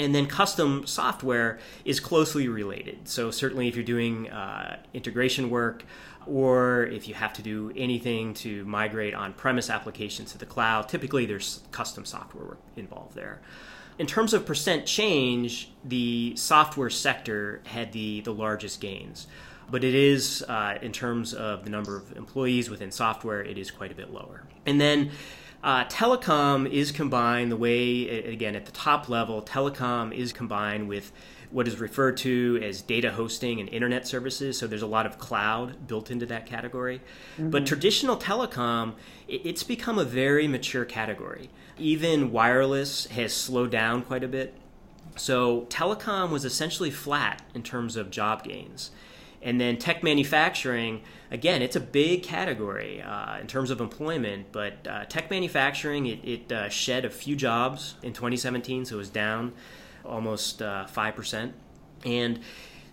And 0.02 0.16
then 0.16 0.26
custom 0.26 0.88
software 0.88 1.60
is 1.86 2.00
closely 2.00 2.48
related. 2.48 3.08
So, 3.08 3.30
certainly, 3.30 3.68
if 3.68 3.76
you're 3.76 3.86
doing 3.86 4.32
uh, 4.32 4.78
integration 4.96 5.52
work 5.52 5.84
or 6.26 6.86
if 6.86 7.08
you 7.08 7.14
have 7.14 7.34
to 7.34 7.44
do 7.44 7.72
anything 7.76 8.34
to 8.34 8.66
migrate 8.66 9.14
on 9.14 9.34
premise 9.34 9.70
applications 9.70 10.32
to 10.32 10.40
the 10.40 10.46
cloud, 10.48 10.90
typically 10.90 11.28
there's 11.28 11.62
custom 11.72 12.04
software 12.04 12.58
involved 12.76 13.14
there. 13.14 13.42
In 14.00 14.08
terms 14.08 14.34
of 14.34 14.44
percent 14.44 14.88
change, 14.88 15.72
the 15.84 16.34
software 16.36 16.90
sector 16.90 17.62
had 17.66 17.92
the, 17.92 18.22
the 18.22 18.34
largest 18.34 18.82
gains. 18.82 19.28
But 19.70 19.84
it 19.84 19.94
is, 19.94 20.44
uh, 20.48 20.80
in 20.82 20.92
terms 20.92 21.36
of 21.36 21.64
the 21.64 21.70
number 21.70 21.96
of 21.96 22.18
employees 22.18 22.72
within 22.72 22.92
software, 22.92 23.44
it 23.44 23.58
is 23.60 23.70
quite 23.70 23.92
a 23.92 23.96
bit 23.96 24.12
lower. 24.12 24.44
And 24.66 24.82
then 24.82 25.12
uh, 25.64 25.86
telecom 25.86 26.70
is 26.70 26.92
combined 26.92 27.52
the 27.52 27.58
way, 27.58 28.10
again, 28.26 28.56
at 28.56 28.66
the 28.66 28.72
top 28.72 29.10
level, 29.10 29.42
telecom 29.42 30.14
is 30.14 30.34
combined 30.34 30.88
with 30.88 31.12
what 31.52 31.68
is 31.68 31.80
referred 31.80 32.18
to 32.18 32.60
as 32.64 32.82
data 32.82 33.12
hosting 33.12 33.60
and 33.60 33.70
internet 33.70 34.08
services. 34.08 34.58
So 34.58 34.68
there's 34.68 34.82
a 34.82 34.88
lot 34.88 35.06
of 35.06 35.20
cloud 35.20 35.86
built 35.88 36.10
into 36.10 36.26
that 36.28 36.46
category. 36.46 37.02
Mm-hmm. 37.34 37.50
But 37.50 37.66
traditional 37.66 38.18
telecom, 38.18 38.94
it's 39.28 39.64
become 39.64 40.00
a 40.00 40.06
very 40.06 40.48
mature 40.48 40.86
category. 40.86 41.50
Even 41.78 42.32
wireless 42.32 43.08
has 43.08 43.34
slowed 43.34 43.72
down 43.72 44.02
quite 44.04 44.24
a 44.24 44.28
bit. 44.28 44.56
So 45.18 45.68
telecom 45.70 46.32
was 46.32 46.46
essentially 46.46 46.90
flat 46.90 47.42
in 47.54 47.64
terms 47.64 47.98
of 47.98 48.10
job 48.10 48.44
gains. 48.44 48.92
And 49.44 49.60
then 49.60 49.78
tech 49.78 50.04
manufacturing, 50.04 51.02
again, 51.32 51.62
it's 51.62 51.76
a 51.76 51.80
big 51.80 52.24
category 52.24 53.02
uh, 53.02 53.40
in 53.40 53.48
terms 53.48 53.72
of 53.72 53.82
employment, 53.82 54.48
but 54.52 54.86
uh, 54.88 55.06
tech 55.06 55.32
manufacturing, 55.32 56.06
it, 56.06 56.20
it 56.24 56.52
uh, 56.52 56.70
shed 56.70 57.06
a 57.06 57.10
few 57.10 57.36
jobs 57.36 57.96
in 58.04 58.14
2017, 58.14 58.86
so 58.86 58.96
it 58.96 58.98
was 58.98 59.10
down 59.10 59.54
almost 60.06 60.62
uh, 60.62 60.86
5%. 60.88 61.52
And 62.06 62.40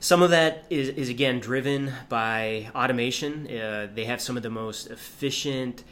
some 0.01 0.23
of 0.23 0.31
that 0.31 0.65
is, 0.71 0.89
is 0.91 1.09
again 1.09 1.41
driven 1.41 1.93
by 2.09 2.71
automation. 2.75 3.47
Uh, 3.47 3.89
they 3.93 4.05
have 4.05 4.21
some 4.21 4.37
of 4.37 4.43
the 4.43 4.51
most 4.51 4.87
efficient 4.87 5.85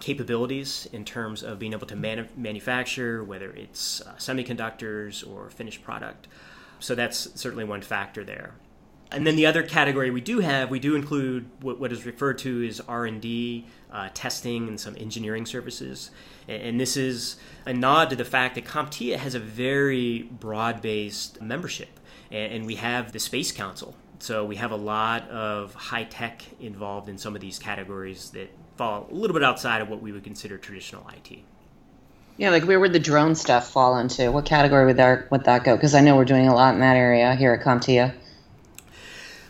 capabilities 0.00 0.88
in 0.92 1.04
terms 1.04 1.42
of 1.42 1.58
being 1.58 1.72
able 1.72 1.86
to 1.86 1.96
manu- 1.96 2.26
manufacture, 2.36 3.22
whether 3.24 3.50
it's 3.50 4.00
uh, 4.02 4.12
semiconductors 4.16 5.28
or 5.28 5.50
finished 5.50 5.82
product. 5.82 6.28
So 6.80 6.94
that's 6.94 7.40
certainly 7.40 7.64
one 7.64 7.80
factor 7.80 8.24
there. 8.24 8.54
And 9.14 9.24
then 9.24 9.36
the 9.36 9.46
other 9.46 9.62
category 9.62 10.10
we 10.10 10.20
do 10.20 10.40
have, 10.40 10.70
we 10.70 10.80
do 10.80 10.96
include 10.96 11.48
what, 11.60 11.78
what 11.78 11.92
is 11.92 12.04
referred 12.04 12.38
to 12.38 12.66
as 12.66 12.80
R 12.80 13.06
and 13.06 13.20
D, 13.20 13.66
uh, 13.92 14.08
testing, 14.12 14.66
and 14.66 14.78
some 14.78 14.96
engineering 14.98 15.46
services. 15.46 16.10
And, 16.48 16.62
and, 16.62 16.80
this 16.80 16.96
is 16.96 17.36
a 17.64 17.72
nod 17.72 18.10
to 18.10 18.16
the 18.16 18.24
fact 18.24 18.56
that 18.56 18.64
CompTIA 18.64 19.16
has 19.16 19.36
a 19.36 19.38
very 19.38 20.22
broad-based 20.22 21.40
membership, 21.40 22.00
and, 22.32 22.52
and 22.52 22.66
we 22.66 22.74
have 22.74 23.12
the 23.12 23.20
Space 23.20 23.52
Council. 23.52 23.94
So 24.18 24.44
we 24.44 24.56
have 24.56 24.72
a 24.72 24.76
lot 24.76 25.28
of 25.28 25.74
high 25.74 26.04
tech 26.04 26.42
involved 26.60 27.08
in 27.08 27.16
some 27.16 27.36
of 27.36 27.40
these 27.40 27.58
categories 27.58 28.30
that 28.30 28.50
fall 28.76 29.06
a 29.10 29.14
little 29.14 29.34
bit 29.34 29.44
outside 29.44 29.80
of 29.80 29.88
what 29.88 30.02
we 30.02 30.10
would 30.10 30.24
consider 30.24 30.58
traditional 30.58 31.08
IT. 31.16 31.38
Yeah, 32.36 32.50
like 32.50 32.64
where 32.64 32.80
would 32.80 32.92
the 32.92 32.98
drone 32.98 33.36
stuff 33.36 33.70
fall 33.70 33.96
into? 33.98 34.32
What 34.32 34.44
category 34.44 34.86
would 34.86 34.96
that 34.96 35.30
would 35.30 35.44
that 35.44 35.62
go? 35.62 35.76
Because 35.76 35.94
I 35.94 36.00
know 36.00 36.16
we're 36.16 36.24
doing 36.24 36.48
a 36.48 36.54
lot 36.54 36.74
in 36.74 36.80
that 36.80 36.96
area 36.96 37.34
here 37.36 37.52
at 37.52 37.64
CompTIA. 37.64 38.12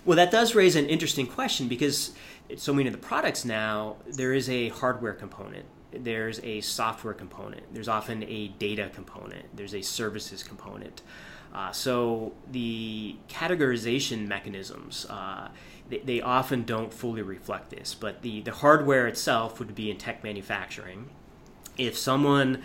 Well, 0.04 0.16
that 0.16 0.30
does 0.30 0.54
raise 0.54 0.76
an 0.76 0.86
interesting 0.86 1.26
question 1.26 1.68
because 1.68 2.12
so 2.56 2.74
many 2.74 2.88
of 2.88 2.92
the 2.92 2.98
products 2.98 3.44
now 3.44 3.96
there 4.06 4.34
is 4.34 4.50
a 4.50 4.68
hardware 4.68 5.14
component, 5.14 5.64
there's 5.92 6.40
a 6.44 6.60
software 6.60 7.14
component, 7.14 7.72
there's 7.72 7.88
often 7.88 8.22
a 8.24 8.48
data 8.58 8.90
component, 8.92 9.56
there's 9.56 9.74
a 9.74 9.80
services 9.80 10.42
component. 10.42 11.02
Uh, 11.54 11.70
so 11.70 12.32
the 12.50 13.16
categorization 13.28 14.26
mechanisms. 14.26 15.06
Uh, 15.08 15.48
they, 15.88 15.98
they 15.98 16.20
often 16.20 16.64
don't 16.64 16.92
fully 16.92 17.22
reflect 17.22 17.70
this. 17.70 17.94
But 17.94 18.22
the, 18.22 18.40
the 18.40 18.52
hardware 18.52 19.06
itself 19.06 19.58
would 19.58 19.74
be 19.74 19.90
in 19.90 19.96
tech 19.96 20.24
manufacturing. 20.24 21.10
If 21.76 21.96
someone 21.96 22.62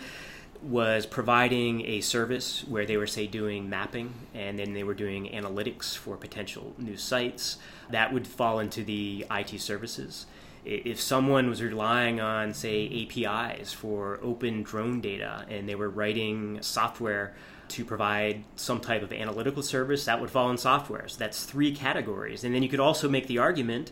was 0.62 1.06
providing 1.06 1.86
a 1.86 2.02
service 2.02 2.66
where 2.68 2.86
they 2.86 2.98
were, 2.98 3.08
say, 3.08 3.28
doing 3.28 3.70
mapping 3.70 4.14
and 4.34 4.60
then 4.60 4.74
they 4.74 4.84
were 4.84 4.94
doing 4.94 5.28
analytics 5.28 5.96
for 5.96 6.18
potential 6.18 6.74
new 6.78 6.98
sites, 6.98 7.58
that 7.90 8.14
would 8.14 8.28
fall 8.28 8.60
into 8.60 8.84
the 8.84 9.26
IT 9.32 9.60
services. 9.62 10.26
If 10.66 11.00
someone 11.00 11.50
was 11.50 11.62
relying 11.62 12.20
on, 12.20 12.54
say, 12.54 13.08
APIs 13.08 13.72
for 13.72 14.20
open 14.22 14.64
drone 14.64 15.00
data 15.00 15.46
and 15.50 15.68
they 15.68 15.76
were 15.76 15.90
writing 15.90 16.62
software 16.62 17.34
to 17.70 17.86
provide 17.86 18.44
some 18.56 18.82
type 18.82 19.02
of 19.02 19.14
analytical 19.14 19.64
service, 19.64 20.06
that 20.06 20.20
would 20.20 20.30
fall 20.30 20.50
in 20.50 20.58
software. 20.58 21.08
So 21.08 21.18
that's 21.18 21.46
three 21.46 21.74
categories. 21.74 22.44
And 22.44 22.54
then 22.54 22.64
you 22.64 22.70
could 22.70 22.80
also 22.80 23.08
make 23.08 23.28
the 23.28 23.38
argument 23.38 23.92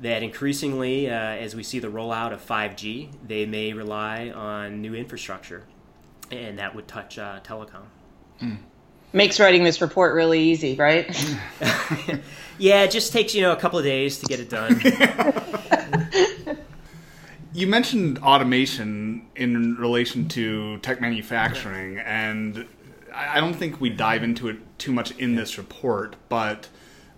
that 0.00 0.22
increasingly, 0.22 1.08
uh, 1.08 1.12
as 1.12 1.54
we 1.54 1.62
see 1.62 1.78
the 1.78 1.88
rollout 1.88 2.32
of 2.32 2.44
5G, 2.44 3.10
they 3.26 3.46
may 3.46 3.72
rely 3.72 4.30
on 4.30 4.80
new 4.80 4.94
infrastructure, 4.94 5.64
and 6.38 6.58
that 6.58 6.74
would 6.74 6.88
touch 6.88 7.18
uh, 7.18 7.40
telecom. 7.40 7.84
Mm. 8.42 8.58
Makes 9.12 9.38
writing 9.38 9.62
this 9.62 9.80
report 9.80 10.14
really 10.14 10.40
easy, 10.40 10.74
right? 10.74 11.06
yeah, 12.58 12.82
it 12.82 12.90
just 12.90 13.12
takes 13.12 13.34
you 13.34 13.42
know 13.42 13.52
a 13.52 13.56
couple 13.56 13.78
of 13.78 13.84
days 13.84 14.18
to 14.18 14.26
get 14.26 14.40
it 14.40 14.50
done. 14.50 14.80
you 17.54 17.68
mentioned 17.68 18.18
automation 18.18 19.26
in 19.36 19.76
relation 19.76 20.28
to 20.30 20.78
tech 20.78 21.00
manufacturing, 21.00 21.98
and 21.98 22.66
I 23.14 23.38
don't 23.38 23.54
think 23.54 23.80
we 23.80 23.90
dive 23.90 24.24
into 24.24 24.48
it 24.48 24.56
too 24.78 24.92
much 24.92 25.12
in 25.12 25.36
this 25.36 25.58
report, 25.58 26.16
but 26.28 26.68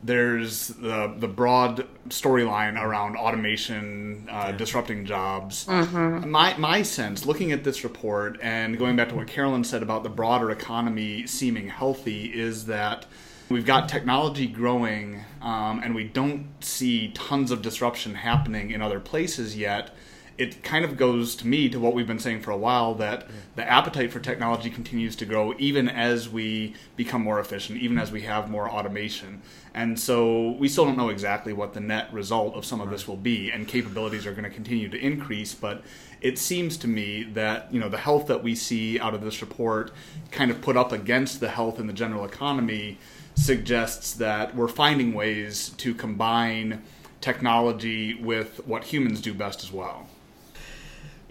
there's 0.07 0.69
the 0.69 1.15
the 1.19 1.29
broad 1.29 1.87
storyline 2.09 2.81
around 2.81 3.17
automation 3.17 4.29
uh, 4.31 4.53
disrupting 4.53 5.05
jobs. 5.05 5.67
Mm-hmm. 5.67 6.31
My 6.31 6.57
my 6.57 6.83
sense, 6.83 7.27
looking 7.27 7.53
at 7.53 7.65
this 7.65 7.85
report 7.85 8.39
and 8.41 8.79
going 8.79 8.97
back 8.97 9.09
to 9.11 9.17
what 9.17 9.27
Carolyn 9.27 9.65
said 9.65 9.83
about 9.83 10.03
the 10.03 10.09
broader 10.09 10.51
economy 10.51 11.27
seeming 11.27 11.69
healthy, 11.69 12.27
is 12.27 12.67
that 12.67 13.07
we've 13.49 13.67
got 13.67 13.89
technology 13.89 14.47
growing, 14.47 15.25
um, 15.43 15.81
and 15.83 15.95
we 15.95 16.05
don't 16.05 16.47
see 16.61 17.09
tons 17.13 17.51
of 17.51 17.63
disruption 17.63 18.15
happening 18.15 18.71
in 18.71 18.81
other 18.81 19.01
places 19.01 19.57
yet 19.57 19.95
it 20.39 20.63
kind 20.63 20.85
of 20.85 20.97
goes 20.97 21.35
to 21.37 21.47
me 21.47 21.69
to 21.69 21.81
what 21.81 21.95
we've 21.95 22.07
been 22.07 22.19
saying 22.19 22.41
for 22.41 22.51
a 22.51 22.57
while 22.57 22.95
that 22.95 23.27
the 23.55 23.65
appetite 23.69 24.13
for 24.13 24.21
technology 24.21 24.69
continues 24.69 25.17
to 25.17 25.25
grow 25.25 25.55
even 25.59 25.89
as 25.89 26.29
we 26.29 26.75
become 26.95 27.23
more 27.23 27.41
efficient, 27.41 27.81
even 27.81 27.99
as 27.99 28.13
we 28.13 28.21
have 28.23 28.51
more 28.51 28.71
automation. 28.71 29.41
And 29.73 29.99
so 29.99 30.53
we 30.53 30.69
still 30.69 30.85
don't 30.85 30.99
know 30.99 31.09
exactly 31.09 31.53
what 31.53 31.73
the 31.73 31.81
net 31.81 32.13
result 32.13 32.55
of 32.55 32.65
some 32.65 32.81
of 32.81 32.91
this 32.91 33.09
will 33.09 33.17
be, 33.17 33.51
and 33.51 33.67
capabilities 33.67 34.27
are 34.27 34.33
going 34.33 34.45
to 34.45 34.51
continue 34.51 34.89
to 34.89 34.99
increase. 34.99 35.55
But 35.55 35.83
it 36.21 36.39
seems 36.39 36.77
to 36.79 36.89
me 36.89 37.25
that 37.35 37.73
you 37.73 37.81
know 37.81 37.89
the 37.89 37.99
health 37.99 38.27
that 38.27 38.43
we 38.43 38.55
see 38.55 38.99
out 39.01 39.15
of 39.15 39.23
this 39.23 39.41
report, 39.41 39.93
kind 40.31 40.51
of 40.51 40.61
put 40.61 40.77
up 40.77 40.93
against 40.93 41.41
the 41.41 41.49
health 41.49 41.79
in 41.79 41.87
the 41.87 41.93
general 41.93 42.25
economy, 42.25 42.99
suggests 43.35 44.15
that 44.15 44.55
we're 44.55 44.69
finding 44.69 45.13
ways 45.15 45.71
to 45.77 45.95
combine 45.95 46.83
technology 47.21 48.15
with 48.15 48.67
what 48.67 48.85
humans 48.85 49.21
do 49.21 49.35
best 49.35 49.63
as 49.63 49.73
well. 49.73 50.09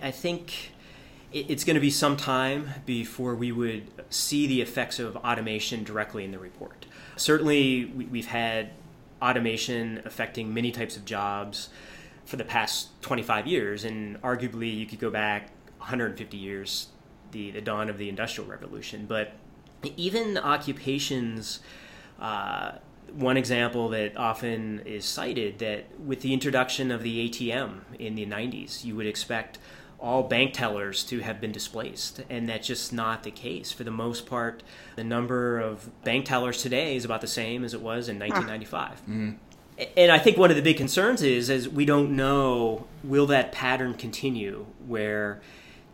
I 0.06 0.12
think 0.12 0.70
it's 1.34 1.64
going 1.64 1.74
to 1.74 1.82
be 1.82 1.90
some 1.90 2.16
time 2.16 2.70
before 2.86 3.34
we 3.34 3.52
would 3.52 3.90
see 4.12 4.46
the 4.46 4.62
effects 4.62 5.00
of 5.00 5.16
automation 5.18 5.84
directly 5.84 6.24
in 6.24 6.30
the 6.30 6.38
report. 6.38 6.86
Certainly, 7.16 7.86
we've 7.86 8.28
had 8.28 8.70
automation 9.20 10.04
affecting 10.06 10.54
many 10.54 10.72
types 10.72 10.96
of 10.96 11.06
jobs 11.06 11.70
for 12.24 12.38
the 12.38 12.44
past 12.44 12.90
25 13.02 13.48
years, 13.48 13.84
and 13.84 14.22
arguably 14.22 14.78
you 14.78 14.86
could 14.86 15.00
go 15.00 15.10
back 15.10 15.50
150 15.80 16.38
years, 16.38 16.90
the, 17.32 17.50
the 17.50 17.62
dawn 17.62 17.90
of 17.90 17.98
the 17.98 18.08
Industrial 18.08 18.48
Revolution. 18.48 19.08
But 19.08 19.34
even 19.98 20.38
occupations, 20.38 21.62
uh, 22.20 22.74
one 23.12 23.38
example 23.38 23.90
that 23.90 24.16
often 24.18 24.82
is 24.86 25.04
cited 25.04 25.58
that 25.60 26.00
with 26.00 26.22
the 26.22 26.32
introduction 26.32 26.92
of 26.92 27.02
the 27.02 27.28
ATM 27.28 27.80
in 27.98 28.14
the 28.14 28.28
90s, 28.28 28.84
you 28.84 28.96
would 28.96 29.08
expect 29.08 29.58
all 30.00 30.24
bank 30.24 30.54
tellers 30.54 31.04
to 31.06 31.20
have 31.20 31.42
been 31.42 31.52
displaced, 31.52 32.22
and 32.30 32.48
that's 32.48 32.68
just 32.68 32.94
not 32.94 33.24
the 33.24 33.32
case. 33.32 33.72
For 33.72 33.84
the 33.84 33.92
most 33.92 34.26
part, 34.26 34.64
the 34.96 35.04
number 35.04 35.60
of 35.60 35.90
bank 36.04 36.26
tellers 36.26 36.62
today 36.62 36.96
is 36.96 37.06
about 37.06 37.22
the 37.22 37.28
same 37.28 37.64
as 37.64 37.74
it 37.74 37.82
was 37.82 38.08
in 38.10 38.20
1995. 38.20 39.02
Mm-hmm. 39.02 39.32
And 39.98 40.12
I 40.12 40.20
think 40.20 40.38
one 40.38 40.50
of 40.52 40.56
the 40.56 40.62
big 40.62 40.78
concerns 40.78 41.22
is, 41.22 41.50
is 41.50 41.68
we 41.68 41.86
don't 41.86 42.16
know 42.16 42.88
will 43.04 43.26
that 43.28 43.52
pattern 43.52 43.94
continue 43.94 44.66
where 44.86 45.42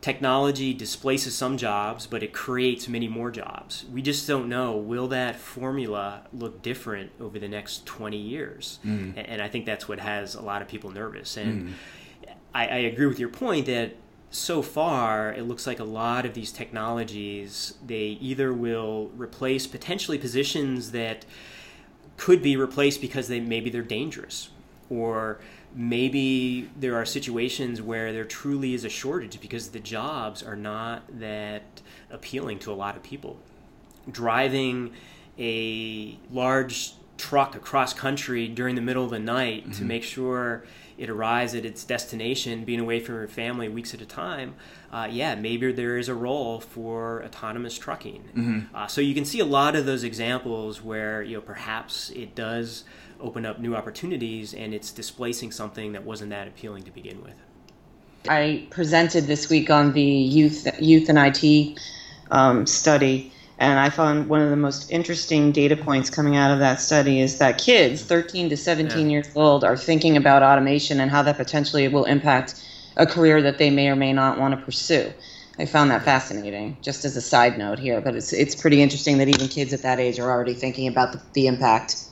technology 0.02 0.74
displaces 0.74 1.36
some 1.36 1.58
jobs, 1.58 2.08
but 2.08 2.24
it 2.24 2.34
creates 2.34 2.88
many 2.88 3.08
more 3.08 3.32
jobs. 3.32 3.86
We 3.92 4.02
just 4.02 4.28
don't 4.28 4.50
know. 4.50 4.76
Will 4.76 5.08
that 5.10 5.36
formula 5.36 6.24
look 6.34 6.62
different 6.62 7.12
over 7.20 7.40
the 7.40 7.48
next 7.48 7.86
20 7.86 8.18
years? 8.18 8.80
Mm. 8.86 9.14
And 9.16 9.42
I 9.42 9.48
think 9.48 9.66
that's 9.66 9.88
what 9.88 10.00
has 10.00 10.36
a 10.36 10.42
lot 10.42 10.62
of 10.62 10.68
people 10.68 10.92
nervous. 10.92 11.38
And 11.38 11.70
mm. 11.70 11.74
I, 12.54 12.68
I, 12.68 12.78
agree 12.78 13.06
with 13.06 13.20
your 13.20 13.30
point 13.30 13.66
that 13.68 13.96
so 14.30 14.62
far 14.62 15.32
it 15.34 15.44
looks 15.44 15.68
like 15.68 15.80
a 15.80 15.86
lot 15.86 16.26
of 16.26 16.34
these 16.34 16.52
technologies, 16.52 17.76
they 17.86 18.18
either 18.22 18.54
will 18.54 19.12
replace 19.16 19.68
potentially 19.68 20.18
positions 20.18 20.92
that 20.92 21.26
could 22.18 22.42
be 22.42 22.56
replaced 22.56 23.02
because 23.02 23.28
they 23.28 23.40
maybe 23.40 23.70
they're 23.70 23.82
dangerous 23.82 24.50
or 24.90 25.40
maybe 25.74 26.70
there 26.78 26.96
are 26.96 27.06
situations 27.06 27.82
where 27.82 28.12
there 28.12 28.26
truly 28.26 28.74
is 28.74 28.84
a 28.84 28.90
shortage 28.90 29.40
because 29.40 29.70
the 29.70 29.80
jobs 29.80 30.44
are 30.44 30.56
not 30.56 31.04
that 31.20 31.64
appealing 32.10 32.60
to 32.60 32.72
a 32.72 32.76
lot 32.76 32.96
of 32.96 33.04
people. 33.04 33.40
Driving 34.10 34.92
a 35.40 36.20
large 36.32 36.94
truck 37.18 37.56
across 37.56 37.94
country 37.94 38.48
during 38.48 38.76
the 38.76 38.82
middle 38.82 39.06
of 39.06 39.12
the 39.12 39.20
night 39.20 39.64
mm-hmm. 39.64 39.72
to 39.72 39.84
make 39.86 40.04
sure 40.04 40.66
it 41.02 41.10
arrives 41.10 41.56
at 41.56 41.66
its 41.66 41.84
destination, 41.84 42.64
being 42.64 42.80
away 42.80 43.00
from 43.00 43.16
your 43.16 43.28
family 43.28 43.68
weeks 43.68 43.96
at 43.96 44.02
a 44.02 44.06
time, 44.06 44.54
uh, 44.92 45.08
yeah, 45.10 45.34
maybe 45.34 45.72
there 45.72 45.98
is 45.98 46.08
a 46.10 46.14
role 46.14 46.60
for 46.60 47.24
autonomous 47.26 47.76
trucking. 47.76 48.24
Mm-hmm. 48.36 48.76
Uh, 48.76 48.86
so 48.86 49.02
you 49.02 49.16
can 49.16 49.26
see 49.26 49.40
a 49.40 49.46
lot 49.46 49.76
of 49.76 49.88
those 49.88 50.04
examples 50.04 50.80
where 50.84 51.24
you 51.24 51.38
know 51.38 51.42
perhaps 51.42 52.12
it 52.12 52.36
does 52.36 52.84
open 53.20 53.48
up 53.48 53.60
new 53.60 53.76
opportunities 53.76 54.54
and 54.54 54.76
it's 54.76 54.92
displacing 54.92 55.52
something 55.52 55.94
that 55.94 56.04
wasn't 56.04 56.30
that 56.30 56.48
appealing 56.48 56.84
to 56.84 56.92
begin 56.92 57.24
with. 57.24 57.34
I 58.30 58.68
presented 58.70 59.26
this 59.26 59.50
week 59.50 59.72
on 59.72 59.94
the 59.94 60.04
youth 60.04 60.68
youth 60.80 61.10
and 61.10 61.18
IT 61.18 61.80
um, 62.30 62.68
study, 62.68 63.34
and 63.62 63.80
I 63.80 63.90
found 63.90 64.28
one 64.28 64.42
of 64.42 64.50
the 64.50 64.58
most 64.58 64.92
interesting 64.92 65.52
data 65.52 65.78
points 65.78 66.10
coming 66.10 66.36
out 66.36 66.52
of 66.52 66.60
that 66.60 66.82
study 66.82 67.22
is 67.22 67.38
that 67.38 67.58
kids 67.58 68.02
13 68.02 68.50
to 68.50 68.58
17 68.58 69.00
yeah. 69.00 69.12
years 69.12 69.30
old 69.36 69.64
are 69.64 69.78
thinking 69.78 70.18
about 70.18 70.44
automation 70.44 71.00
and 71.00 71.10
how 71.10 71.22
that 71.24 71.38
potentially 71.38 71.88
will 71.88 72.06
impact 72.06 72.68
a 72.98 73.06
career 73.06 73.42
that 73.42 73.58
they 73.58 73.70
may 73.70 73.88
or 73.88 73.96
may 73.96 74.12
not 74.12 74.38
want 74.38 74.58
to 74.58 74.66
pursue. 74.66 75.14
I 75.60 75.66
found 75.66 75.92
that 75.92 76.04
fascinating, 76.04 76.76
just 76.82 77.06
as 77.06 77.16
a 77.16 77.22
side 77.22 77.58
note 77.58 77.78
here. 77.78 78.02
But 78.02 78.16
it's 78.16 78.34
it's 78.34 78.56
pretty 78.56 78.82
interesting 78.82 79.20
that 79.20 79.28
even 79.28 79.48
kids 79.48 79.74
at 79.74 79.84
that 79.84 80.00
age 80.00 80.20
are 80.20 80.30
already 80.32 80.54
thinking 80.54 80.88
about 80.88 81.12
the, 81.12 81.22
the 81.34 81.48
impact 81.48 82.08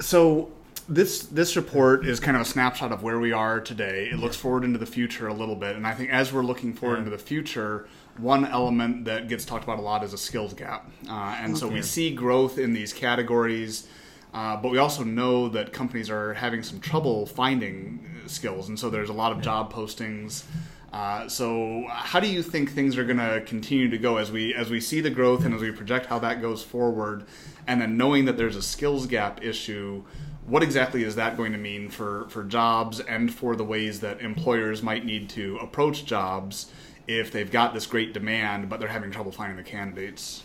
so 0.00 0.50
this 0.88 1.22
this 1.22 1.56
report 1.56 2.06
is 2.06 2.20
kind 2.20 2.36
of 2.36 2.42
a 2.42 2.44
snapshot 2.44 2.92
of 2.92 3.02
where 3.02 3.18
we 3.18 3.32
are 3.32 3.60
today. 3.60 4.08
It 4.10 4.18
looks 4.18 4.36
forward 4.36 4.64
into 4.64 4.78
the 4.78 4.86
future 4.86 5.26
a 5.26 5.34
little 5.34 5.56
bit, 5.56 5.76
and 5.76 5.86
I 5.86 5.94
think 5.94 6.10
as 6.10 6.32
we're 6.32 6.44
looking 6.44 6.74
forward 6.74 6.96
yeah. 6.96 7.04
into 7.04 7.10
the 7.10 7.22
future, 7.22 7.88
one 8.18 8.44
element 8.46 9.04
that 9.04 9.28
gets 9.28 9.44
talked 9.44 9.64
about 9.64 9.78
a 9.78 9.82
lot 9.82 10.04
is 10.04 10.12
a 10.12 10.18
skills 10.18 10.54
gap, 10.54 10.90
uh, 11.08 11.36
and 11.40 11.52
okay. 11.52 11.60
so 11.60 11.68
we 11.68 11.82
see 11.82 12.14
growth 12.14 12.58
in 12.58 12.72
these 12.72 12.92
categories. 12.92 13.88
Uh, 14.34 14.54
but 14.54 14.70
we 14.70 14.76
also 14.76 15.02
know 15.02 15.48
that 15.48 15.72
companies 15.72 16.10
are 16.10 16.34
having 16.34 16.62
some 16.62 16.78
trouble 16.78 17.24
finding 17.24 18.06
skills, 18.26 18.68
and 18.68 18.78
so 18.78 18.90
there's 18.90 19.08
a 19.08 19.14
lot 19.14 19.32
of 19.32 19.40
job 19.40 19.72
postings. 19.72 20.44
Uh, 20.92 21.26
so, 21.28 21.84
how 21.88 22.20
do 22.20 22.28
you 22.28 22.42
think 22.42 22.70
things 22.70 22.98
are 22.98 23.04
going 23.04 23.16
to 23.16 23.42
continue 23.46 23.88
to 23.88 23.98
go 23.98 24.18
as 24.18 24.30
we 24.30 24.54
as 24.54 24.68
we 24.68 24.80
see 24.80 25.00
the 25.00 25.10
growth 25.10 25.44
and 25.44 25.54
as 25.54 25.60
we 25.62 25.70
project 25.70 26.06
how 26.06 26.18
that 26.18 26.42
goes 26.42 26.62
forward? 26.62 27.24
and 27.66 27.80
then 27.80 27.96
knowing 27.96 28.24
that 28.26 28.36
there's 28.36 28.56
a 28.56 28.62
skills 28.62 29.06
gap 29.06 29.42
issue 29.42 30.02
what 30.46 30.62
exactly 30.62 31.02
is 31.02 31.16
that 31.16 31.36
going 31.36 31.50
to 31.50 31.58
mean 31.58 31.88
for, 31.88 32.28
for 32.28 32.44
jobs 32.44 33.00
and 33.00 33.34
for 33.34 33.56
the 33.56 33.64
ways 33.64 33.98
that 33.98 34.20
employers 34.20 34.80
might 34.80 35.04
need 35.04 35.28
to 35.28 35.56
approach 35.56 36.04
jobs 36.04 36.70
if 37.06 37.30
they've 37.30 37.50
got 37.50 37.74
this 37.74 37.86
great 37.86 38.12
demand 38.12 38.68
but 38.68 38.80
they're 38.80 38.88
having 38.88 39.10
trouble 39.10 39.32
finding 39.32 39.56
the 39.56 39.62
candidates? 39.62 40.42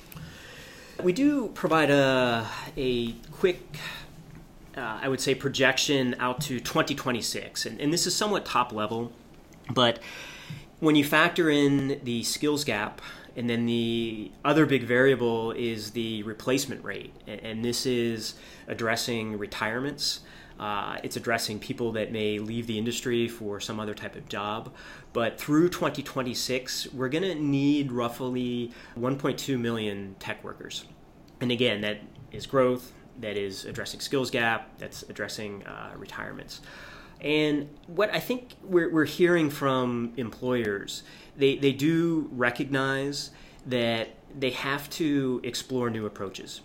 We 1.01 1.13
do 1.13 1.47
provide 1.49 1.89
a, 1.89 2.47
a 2.77 3.13
quick, 3.31 3.77
uh, 4.77 4.99
I 5.01 5.09
would 5.09 5.19
say, 5.21 5.33
projection 5.33 6.15
out 6.19 6.41
to 6.41 6.59
2026. 6.59 7.65
And, 7.65 7.81
and 7.81 7.91
this 7.91 8.05
is 8.05 8.15
somewhat 8.15 8.45
top 8.45 8.71
level, 8.71 9.11
but 9.69 9.99
when 10.79 10.95
you 10.95 11.03
factor 11.03 11.49
in 11.49 11.99
the 12.03 12.23
skills 12.23 12.63
gap 12.63 13.01
and 13.35 13.49
then 13.49 13.65
the 13.65 14.31
other 14.43 14.65
big 14.65 14.83
variable 14.83 15.51
is 15.51 15.91
the 15.91 16.23
replacement 16.23 16.83
rate. 16.83 17.13
And 17.27 17.63
this 17.63 17.85
is 17.85 18.35
addressing 18.67 19.37
retirements. 19.37 20.21
Uh, 20.61 20.97
it's 21.03 21.17
addressing 21.17 21.59
people 21.59 21.91
that 21.91 22.11
may 22.11 22.37
leave 22.37 22.67
the 22.67 22.77
industry 22.77 23.27
for 23.27 23.59
some 23.59 23.79
other 23.79 23.95
type 23.95 24.15
of 24.15 24.29
job. 24.29 24.71
But 25.11 25.39
through 25.39 25.69
2026, 25.69 26.93
we're 26.93 27.09
going 27.09 27.23
to 27.23 27.35
need 27.35 27.91
roughly 27.91 28.71
1.2 28.97 29.59
million 29.59 30.15
tech 30.19 30.43
workers. 30.43 30.85
And 31.41 31.51
again, 31.51 31.81
that 31.81 32.01
is 32.31 32.45
growth, 32.45 32.93
that 33.19 33.37
is 33.37 33.65
addressing 33.65 33.99
skills 34.01 34.29
gap, 34.29 34.77
that's 34.77 35.01
addressing 35.09 35.65
uh, 35.65 35.93
retirements. 35.97 36.61
And 37.19 37.67
what 37.87 38.13
I 38.13 38.19
think 38.19 38.53
we're, 38.63 38.91
we're 38.91 39.05
hearing 39.05 39.49
from 39.49 40.13
employers 40.17 41.03
they, 41.37 41.55
they 41.57 41.71
do 41.71 42.29
recognize 42.31 43.31
that 43.65 44.09
they 44.37 44.51
have 44.51 44.89
to 44.91 45.41
explore 45.43 45.89
new 45.89 46.05
approaches. 46.05 46.61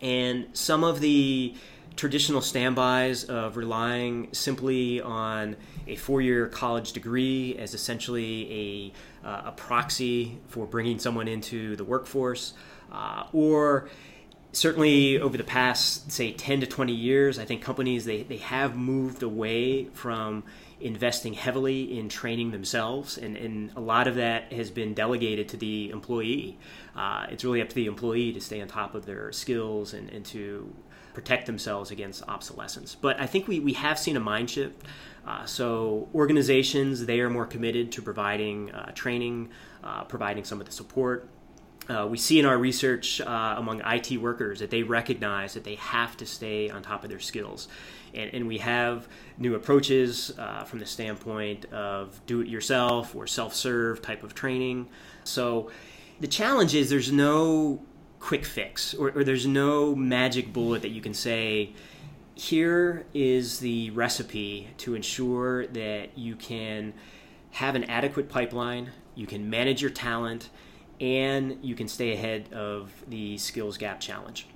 And 0.00 0.46
some 0.52 0.84
of 0.84 1.00
the 1.00 1.54
traditional 1.96 2.40
standbys 2.40 3.24
of 3.24 3.56
relying 3.56 4.28
simply 4.32 5.00
on 5.00 5.56
a 5.86 5.96
four 5.96 6.20
year 6.20 6.48
college 6.48 6.92
degree 6.92 7.56
as 7.58 7.74
essentially 7.74 8.92
a, 9.24 9.28
uh, 9.28 9.42
a 9.46 9.52
proxy 9.52 10.38
for 10.48 10.66
bringing 10.66 10.98
someone 10.98 11.28
into 11.28 11.76
the 11.76 11.84
workforce, 11.84 12.54
uh, 12.92 13.24
or 13.32 13.88
certainly 14.52 15.18
over 15.18 15.36
the 15.36 15.44
past, 15.44 16.10
say, 16.10 16.32
10 16.32 16.60
to 16.60 16.66
20 16.66 16.92
years, 16.92 17.38
I 17.38 17.44
think 17.44 17.62
companies 17.62 18.04
they, 18.04 18.22
they 18.22 18.36
have 18.38 18.76
moved 18.76 19.22
away 19.22 19.86
from 19.86 20.44
investing 20.80 21.32
heavily 21.32 21.98
in 21.98 22.08
training 22.08 22.50
themselves, 22.50 23.16
and, 23.16 23.36
and 23.36 23.70
a 23.76 23.80
lot 23.80 24.06
of 24.06 24.16
that 24.16 24.52
has 24.52 24.70
been 24.70 24.94
delegated 24.94 25.48
to 25.48 25.56
the 25.56 25.90
employee. 25.90 26.58
Uh, 26.94 27.26
it's 27.30 27.44
really 27.44 27.62
up 27.62 27.68
to 27.68 27.74
the 27.74 27.86
employee 27.86 28.32
to 28.32 28.40
stay 28.40 28.60
on 28.60 28.68
top 28.68 28.94
of 28.94 29.06
their 29.06 29.32
skills 29.32 29.94
and, 29.94 30.10
and 30.10 30.24
to 30.26 30.70
protect 31.14 31.46
themselves 31.46 31.90
against 31.90 32.22
obsolescence. 32.28 32.94
But 32.94 33.20
I 33.20 33.26
think 33.26 33.48
we, 33.48 33.60
we 33.60 33.72
have 33.74 33.98
seen 33.98 34.16
a 34.16 34.20
mind 34.20 34.50
shift. 34.50 34.82
Uh, 35.26 35.46
so 35.46 36.08
organizations, 36.14 37.06
they 37.06 37.20
are 37.20 37.30
more 37.30 37.46
committed 37.46 37.90
to 37.92 38.02
providing 38.02 38.70
uh, 38.72 38.92
training, 38.92 39.48
uh, 39.82 40.04
providing 40.04 40.44
some 40.44 40.60
of 40.60 40.66
the 40.66 40.72
support. 40.72 41.28
Uh, 41.88 42.06
we 42.10 42.18
see 42.18 42.38
in 42.38 42.46
our 42.46 42.58
research 42.58 43.20
uh, 43.20 43.54
among 43.56 43.80
IT 43.84 44.18
workers 44.18 44.58
that 44.58 44.70
they 44.70 44.82
recognize 44.82 45.54
that 45.54 45.64
they 45.64 45.74
have 45.76 46.16
to 46.16 46.26
stay 46.26 46.68
on 46.70 46.82
top 46.82 47.04
of 47.04 47.10
their 47.10 47.20
skills 47.20 47.68
and, 48.14 48.32
and 48.32 48.46
we 48.48 48.58
have 48.58 49.08
new 49.38 49.54
approaches 49.54 50.32
uh, 50.38 50.64
from 50.64 50.78
the 50.78 50.86
standpoint 50.86 51.66
of 51.66 52.20
do 52.26 52.40
it 52.40 52.48
yourself 52.48 53.14
or 53.14 53.26
self 53.26 53.54
serve 53.54 54.00
type 54.00 54.22
of 54.22 54.34
training. 54.34 54.88
So 55.24 55.70
the 56.20 56.28
challenge 56.28 56.74
is 56.74 56.90
there's 56.90 57.12
no 57.12 57.82
quick 58.24 58.46
fix 58.46 58.94
or, 58.94 59.10
or 59.10 59.22
there's 59.22 59.46
no 59.46 59.94
magic 59.94 60.50
bullet 60.50 60.80
that 60.80 60.88
you 60.88 61.02
can 61.02 61.12
say, 61.12 61.70
here 62.34 63.04
is 63.12 63.58
the 63.58 63.90
recipe 63.90 64.66
to 64.78 64.94
ensure 64.94 65.66
that 65.66 66.16
you 66.16 66.34
can 66.34 66.94
have 67.50 67.74
an 67.74 67.84
adequate 67.84 68.30
pipeline, 68.30 68.90
you 69.14 69.26
can 69.26 69.50
manage 69.50 69.82
your 69.82 69.90
talent, 69.90 70.48
and 71.02 71.58
you 71.60 71.74
can 71.74 71.86
stay 71.86 72.14
ahead 72.14 72.50
of 72.50 72.90
the 73.08 73.36
skills 73.36 73.76
gap 73.76 74.00
challenge. 74.00 74.46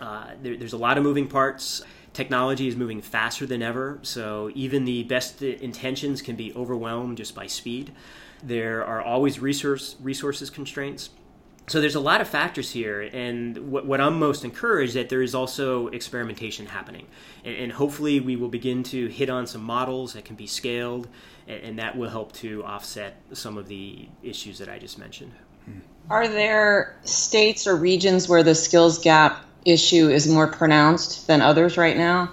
Uh, 0.00 0.32
there, 0.42 0.56
there's 0.56 0.72
a 0.72 0.76
lot 0.78 0.98
of 0.98 1.04
moving 1.04 1.28
parts 1.28 1.82
technology 2.12 2.66
is 2.66 2.74
moving 2.74 3.00
faster 3.00 3.46
than 3.46 3.62
ever, 3.62 4.00
so 4.02 4.50
even 4.54 4.84
the 4.84 5.04
best 5.04 5.42
intentions 5.42 6.22
can 6.22 6.34
be 6.34 6.52
overwhelmed 6.54 7.18
just 7.18 7.34
by 7.34 7.46
speed. 7.46 7.92
There 8.42 8.84
are 8.84 9.00
always 9.00 9.38
resource 9.38 9.94
resources 10.00 10.50
constraints. 10.50 11.10
So 11.68 11.80
there's 11.80 11.96
a 11.96 12.00
lot 12.00 12.20
of 12.20 12.28
factors 12.28 12.70
here, 12.70 13.02
and 13.12 13.72
what, 13.72 13.86
what 13.86 14.00
I'm 14.00 14.20
most 14.20 14.44
encouraged 14.44 14.94
that 14.94 15.08
there 15.08 15.20
is 15.20 15.34
also 15.34 15.88
experimentation 15.88 16.66
happening, 16.66 17.06
and, 17.44 17.56
and, 17.56 17.72
hopefully 17.72 18.20
we 18.20 18.36
will 18.36 18.48
begin 18.48 18.84
to 18.84 19.08
hit 19.08 19.28
on 19.28 19.48
some 19.48 19.62
models 19.62 20.12
that 20.12 20.24
can 20.24 20.36
be 20.36 20.46
scaled, 20.46 21.08
and, 21.48 21.62
and 21.62 21.78
that 21.80 21.96
will 21.96 22.08
help 22.08 22.32
to 22.34 22.64
offset 22.64 23.20
some 23.32 23.58
of 23.58 23.66
the 23.66 24.08
issues 24.22 24.58
that 24.58 24.68
I 24.68 24.78
just 24.78 24.96
mentioned. 24.96 25.32
Hmm. 25.64 25.78
Are 26.08 26.28
there 26.28 26.96
states 27.02 27.66
or 27.66 27.74
regions 27.74 28.28
where 28.28 28.44
the 28.44 28.54
skills 28.54 29.00
gap 29.00 29.44
issue 29.64 30.08
is 30.08 30.28
more 30.28 30.46
pronounced 30.46 31.26
than 31.26 31.42
others 31.42 31.76
right 31.76 31.96
now? 31.96 32.30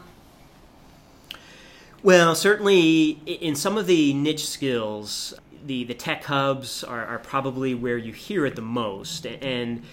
Well, 2.03 2.35
certainly 2.35 3.17
in 3.25 3.55
some 3.55 3.77
of 3.77 3.87
the 3.87 4.13
niche 4.13 4.47
skills, 4.47 5.33
the, 5.65 5.83
the 5.85 5.93
tech 5.93 6.23
hubs 6.23 6.83
are, 6.83 7.05
are 7.05 7.19
probably 7.19 7.73
where 7.73 7.97
you 7.97 8.13
hear 8.13 8.45
it 8.45 8.55
the 8.55 8.61
most. 8.61 9.25
And 9.25 9.83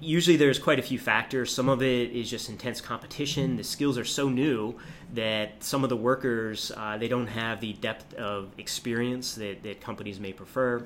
usually 0.00 0.36
there's 0.36 0.58
quite 0.58 0.78
a 0.78 0.82
few 0.82 0.98
factors. 0.98 1.52
Some 1.52 1.68
of 1.68 1.82
it 1.82 2.10
is 2.10 2.30
just 2.30 2.48
intense 2.48 2.80
competition. 2.80 3.56
The 3.56 3.64
skills 3.64 3.98
are 3.98 4.04
so 4.04 4.28
new 4.28 4.76
that 5.14 5.62
some 5.62 5.84
of 5.84 5.90
the 5.90 5.96
workers 5.96 6.72
uh, 6.76 6.96
they 6.98 7.08
don't 7.08 7.26
have 7.26 7.60
the 7.60 7.74
depth 7.74 8.14
of 8.14 8.50
experience 8.58 9.34
that, 9.36 9.62
that 9.62 9.80
companies 9.80 10.18
may 10.18 10.32
prefer. 10.32 10.84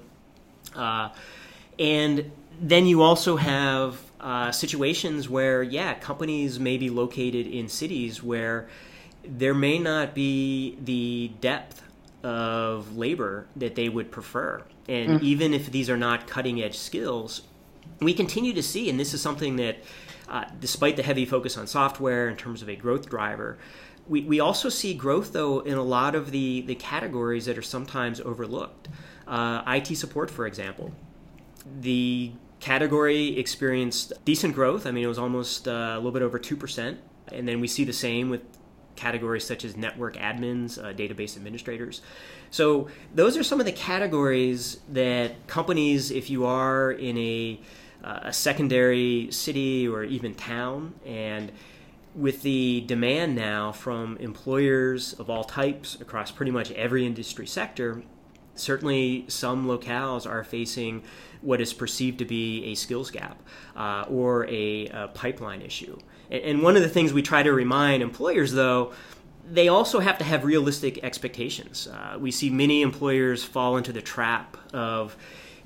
Uh, 0.74 1.10
and 1.78 2.30
then 2.60 2.86
you 2.86 3.02
also 3.02 3.36
have 3.36 4.00
uh, 4.20 4.50
situations 4.50 5.28
where, 5.28 5.62
yeah, 5.62 5.94
companies 5.94 6.58
may 6.58 6.76
be 6.76 6.90
located 6.90 7.46
in 7.46 7.68
cities 7.68 8.22
where 8.22 8.68
there 9.24 9.54
may 9.54 9.78
not 9.78 10.14
be 10.14 10.76
the 10.82 11.30
depth 11.40 11.82
of 12.22 12.96
labor 12.96 13.46
that 13.56 13.74
they 13.74 13.88
would 13.88 14.10
prefer. 14.10 14.62
And 14.88 15.20
mm. 15.20 15.22
even 15.22 15.54
if 15.54 15.70
these 15.70 15.88
are 15.88 15.96
not 15.96 16.26
cutting 16.26 16.62
edge 16.62 16.76
skills, 16.76 17.42
we 18.00 18.14
continue 18.14 18.52
to 18.52 18.62
see, 18.62 18.90
and 18.90 18.98
this 18.98 19.14
is 19.14 19.20
something 19.20 19.56
that, 19.56 19.78
uh, 20.28 20.44
despite 20.60 20.96
the 20.96 21.02
heavy 21.02 21.24
focus 21.24 21.56
on 21.56 21.66
software 21.66 22.28
in 22.28 22.36
terms 22.36 22.62
of 22.62 22.68
a 22.68 22.76
growth 22.76 23.08
driver, 23.08 23.58
we, 24.08 24.22
we 24.22 24.40
also 24.40 24.68
see 24.68 24.94
growth, 24.94 25.32
though, 25.32 25.60
in 25.60 25.76
a 25.76 25.82
lot 25.82 26.14
of 26.14 26.30
the, 26.30 26.62
the 26.62 26.74
categories 26.74 27.44
that 27.46 27.58
are 27.58 27.62
sometimes 27.62 28.20
overlooked. 28.20 28.88
Uh, 29.26 29.62
IT 29.66 29.94
support, 29.96 30.30
for 30.30 30.46
example. 30.46 30.92
The 31.80 32.32
category 32.60 33.38
experienced 33.38 34.12
decent 34.24 34.54
growth. 34.54 34.86
I 34.86 34.90
mean, 34.90 35.04
it 35.04 35.08
was 35.08 35.18
almost 35.18 35.68
uh, 35.68 35.92
a 35.92 35.96
little 35.96 36.12
bit 36.12 36.22
over 36.22 36.38
2%. 36.38 36.96
And 37.30 37.46
then 37.46 37.60
we 37.60 37.68
see 37.68 37.84
the 37.84 37.92
same 37.92 38.30
with 38.30 38.40
categories 38.98 39.44
such 39.44 39.64
as 39.64 39.76
network 39.76 40.16
admins, 40.16 40.78
uh, 40.78 40.92
database 40.92 41.36
administrators. 41.36 42.02
So 42.50 42.88
those 43.14 43.36
are 43.36 43.42
some 43.42 43.60
of 43.60 43.66
the 43.66 43.72
categories 43.72 44.80
that 44.90 45.46
companies, 45.46 46.10
if 46.10 46.28
you 46.28 46.44
are 46.44 46.92
in 46.92 47.16
a, 47.16 47.60
uh, 48.04 48.20
a 48.24 48.32
secondary 48.32 49.28
city 49.30 49.88
or 49.88 50.04
even 50.04 50.34
town, 50.34 50.94
and 51.06 51.52
with 52.14 52.42
the 52.42 52.82
demand 52.82 53.36
now 53.36 53.70
from 53.70 54.16
employers 54.16 55.12
of 55.14 55.30
all 55.30 55.44
types 55.44 56.00
across 56.00 56.30
pretty 56.30 56.50
much 56.50 56.72
every 56.72 57.06
industry 57.06 57.46
sector, 57.46 58.02
certainly 58.54 59.24
some 59.28 59.66
locales 59.66 60.28
are 60.28 60.42
facing 60.42 61.02
what 61.40 61.60
is 61.60 61.72
perceived 61.72 62.18
to 62.18 62.24
be 62.24 62.64
a 62.64 62.74
skills 62.74 63.10
gap 63.10 63.40
uh, 63.76 64.04
or 64.08 64.46
a, 64.48 64.88
a, 64.88 65.08
pipeline 65.08 65.62
issue. 65.62 65.96
And, 66.30 66.62
one 66.62 66.76
of 66.76 66.82
the 66.82 66.88
things 66.88 67.12
we 67.12 67.22
try 67.22 67.42
to 67.42 67.52
remind 67.52 68.02
employers, 68.02 68.52
though, 68.52 68.92
they 69.50 69.68
also 69.68 70.00
have 70.00 70.18
to 70.18 70.24
have 70.24 70.44
realistic 70.44 71.02
expectations. 71.02 71.88
Uh, 71.88 72.18
we 72.18 72.30
see 72.30 72.50
many 72.50 72.82
employers 72.82 73.42
fall 73.42 73.76
into 73.76 73.92
the 73.92 74.02
trap 74.02 74.56
of 74.74 75.16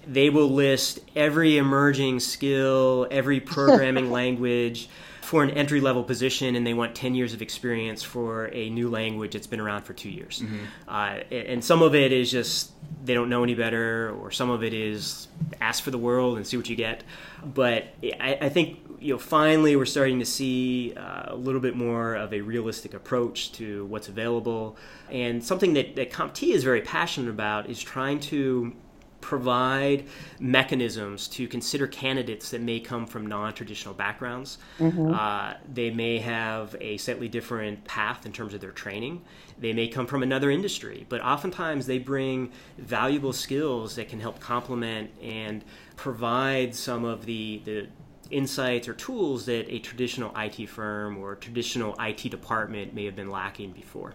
they 0.07 0.31
will 0.31 0.51
list 0.51 1.01
every 1.17 1.59
emerging 1.59 2.21
skill, 2.21 3.07
every 3.11 3.41
programming 3.55 4.11
language 4.11 4.89
for 5.33 5.43
an 5.43 5.49
entry 5.53 5.81
level 5.81 6.05
position 6.05 6.57
and 6.57 6.67
they 6.67 6.75
want 6.75 6.95
10 6.95 7.15
years 7.15 7.33
of 7.33 7.41
experience 7.41 8.03
for 8.03 8.51
a 8.53 8.69
new 8.69 8.91
language 8.91 9.33
that's 9.33 9.47
been 9.47 9.61
around 9.61 9.81
for 9.81 9.95
two 9.95 10.11
years. 10.11 10.43
Mm-hmm. 10.43 10.65
Uh, 10.87 11.21
and 11.35 11.65
some 11.65 11.81
of 11.81 11.95
it 11.95 12.13
is 12.13 12.31
just 12.31 12.73
they 13.03 13.15
don't 13.15 13.31
know 13.31 13.43
any 13.43 13.55
better, 13.55 14.15
or 14.21 14.31
some 14.31 14.51
of 14.51 14.63
it 14.63 14.75
is 14.75 15.29
ask 15.59 15.83
for 15.83 15.91
the 15.91 15.97
world 15.97 16.37
and 16.37 16.47
see 16.47 16.59
what 16.59 16.69
you 16.69 16.77
get. 16.77 17.03
But 17.43 17.95
I, 18.21 18.41
I 18.43 18.49
think 18.51 18.81
you 19.01 19.15
know 19.15 19.19
finally 19.19 19.75
we're 19.75 19.87
starting 19.87 20.19
to 20.19 20.27
see 20.27 20.93
uh, 20.99 21.33
a 21.33 21.35
little 21.35 21.63
bit 21.63 21.77
more 21.77 22.15
of 22.15 22.35
a 22.35 22.43
realistic 22.43 22.93
approach 22.93 23.53
to 23.53 23.87
what's 23.87 24.09
available, 24.09 24.77
and 25.11 25.43
something 25.43 25.73
that, 25.73 25.97
that 25.97 26.13
CompT 26.13 26.43
is 26.43 26.63
very 26.63 26.83
passionate 26.83 27.31
about 27.31 27.71
is 27.71 27.83
trying 27.83 28.21
to 28.21 28.77
provide 29.23 30.05
mechanisms 30.39 31.29
to 31.29 31.49
consider 31.49 31.87
candidates 31.87 32.51
that 32.51 32.61
may 32.61 32.79
come 32.79 33.07
from 33.07 33.27
non-traditional 33.27 33.95
backgrounds. 33.95 34.59
Mm-hmm. 34.79 35.15
Uh, 35.15 35.55
they 35.73 35.91
may 35.91 36.19
have 36.19 36.77
a 36.81 36.99
slightly 36.99 37.29
different 37.29 37.83
path 37.87 38.27
in 38.27 38.33
terms 38.33 38.53
of 38.53 38.61
their 38.61 38.73
training. 38.73 39.23
They 39.59 39.73
may 39.73 39.89
come 39.89 40.07
from 40.07 40.23
another 40.23 40.51
industry, 40.51 41.07
but 41.09 41.23
oftentimes 41.23 41.87
they 41.87 41.99
bring 41.99 42.53
valuable 42.77 43.33
skills 43.33 43.97
that 43.97 44.09
can 44.09 44.21
help 44.21 44.41
complement 44.41 45.11
and 45.23 45.65
provide 45.97 46.75
some 46.75 47.05
of 47.05 47.25
the, 47.25 47.63
the 47.65 47.87
insights 48.31 48.89
or 48.89 48.95
tools 48.95 49.47
that 49.47 49.73
a 49.73 49.79
traditional 49.79 50.33
IT 50.37 50.69
firm 50.69 51.17
or 51.17 51.37
traditional 51.37 51.95
IT 52.01 52.29
department 52.31 52.93
may 52.93 53.05
have 53.05 53.17
been 53.17 53.31
lacking 53.31 53.71
before. 53.71 54.15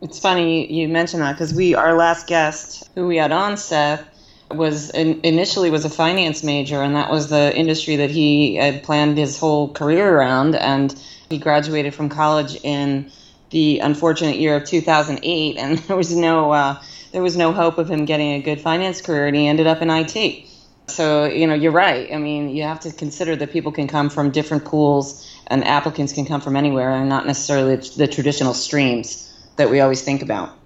It's 0.00 0.18
funny 0.18 0.70
you 0.72 0.88
mentioned 0.88 1.22
that 1.22 1.32
because 1.32 1.54
we, 1.54 1.74
our 1.74 1.94
last 1.94 2.26
guest 2.26 2.88
who 2.94 3.06
we 3.06 3.16
had 3.16 3.32
on, 3.32 3.56
Seth, 3.56 4.17
was 4.50 4.90
in, 4.90 5.20
initially 5.22 5.70
was 5.70 5.84
a 5.84 5.90
finance 5.90 6.42
major, 6.42 6.82
and 6.82 6.94
that 6.96 7.10
was 7.10 7.28
the 7.28 7.54
industry 7.56 7.96
that 7.96 8.10
he 8.10 8.56
had 8.56 8.82
planned 8.82 9.18
his 9.18 9.38
whole 9.38 9.72
career 9.72 10.16
around. 10.16 10.54
And 10.54 10.94
he 11.28 11.38
graduated 11.38 11.94
from 11.94 12.08
college 12.08 12.58
in 12.62 13.10
the 13.50 13.80
unfortunate 13.80 14.36
year 14.36 14.56
of 14.56 14.64
2008, 14.64 15.56
and 15.56 15.78
there 15.88 15.96
was 15.96 16.14
no 16.14 16.52
uh, 16.52 16.82
there 17.12 17.22
was 17.22 17.36
no 17.36 17.52
hope 17.52 17.78
of 17.78 17.90
him 17.90 18.04
getting 18.04 18.32
a 18.32 18.42
good 18.42 18.60
finance 18.60 19.00
career, 19.00 19.26
and 19.26 19.36
he 19.36 19.46
ended 19.46 19.66
up 19.66 19.82
in 19.82 19.90
IT. 19.90 20.46
So 20.86 21.26
you 21.26 21.46
know, 21.46 21.54
you're 21.54 21.72
right. 21.72 22.12
I 22.12 22.18
mean, 22.18 22.50
you 22.50 22.62
have 22.62 22.80
to 22.80 22.92
consider 22.92 23.36
that 23.36 23.52
people 23.52 23.72
can 23.72 23.86
come 23.88 24.08
from 24.08 24.30
different 24.30 24.64
pools, 24.64 25.26
and 25.46 25.64
applicants 25.64 26.12
can 26.12 26.24
come 26.24 26.40
from 26.40 26.56
anywhere, 26.56 26.90
and 26.90 27.08
not 27.08 27.26
necessarily 27.26 27.76
the 27.76 28.06
traditional 28.06 28.54
streams 28.54 29.24
that 29.56 29.70
we 29.70 29.80
always 29.80 30.02
think 30.02 30.22
about. 30.22 30.56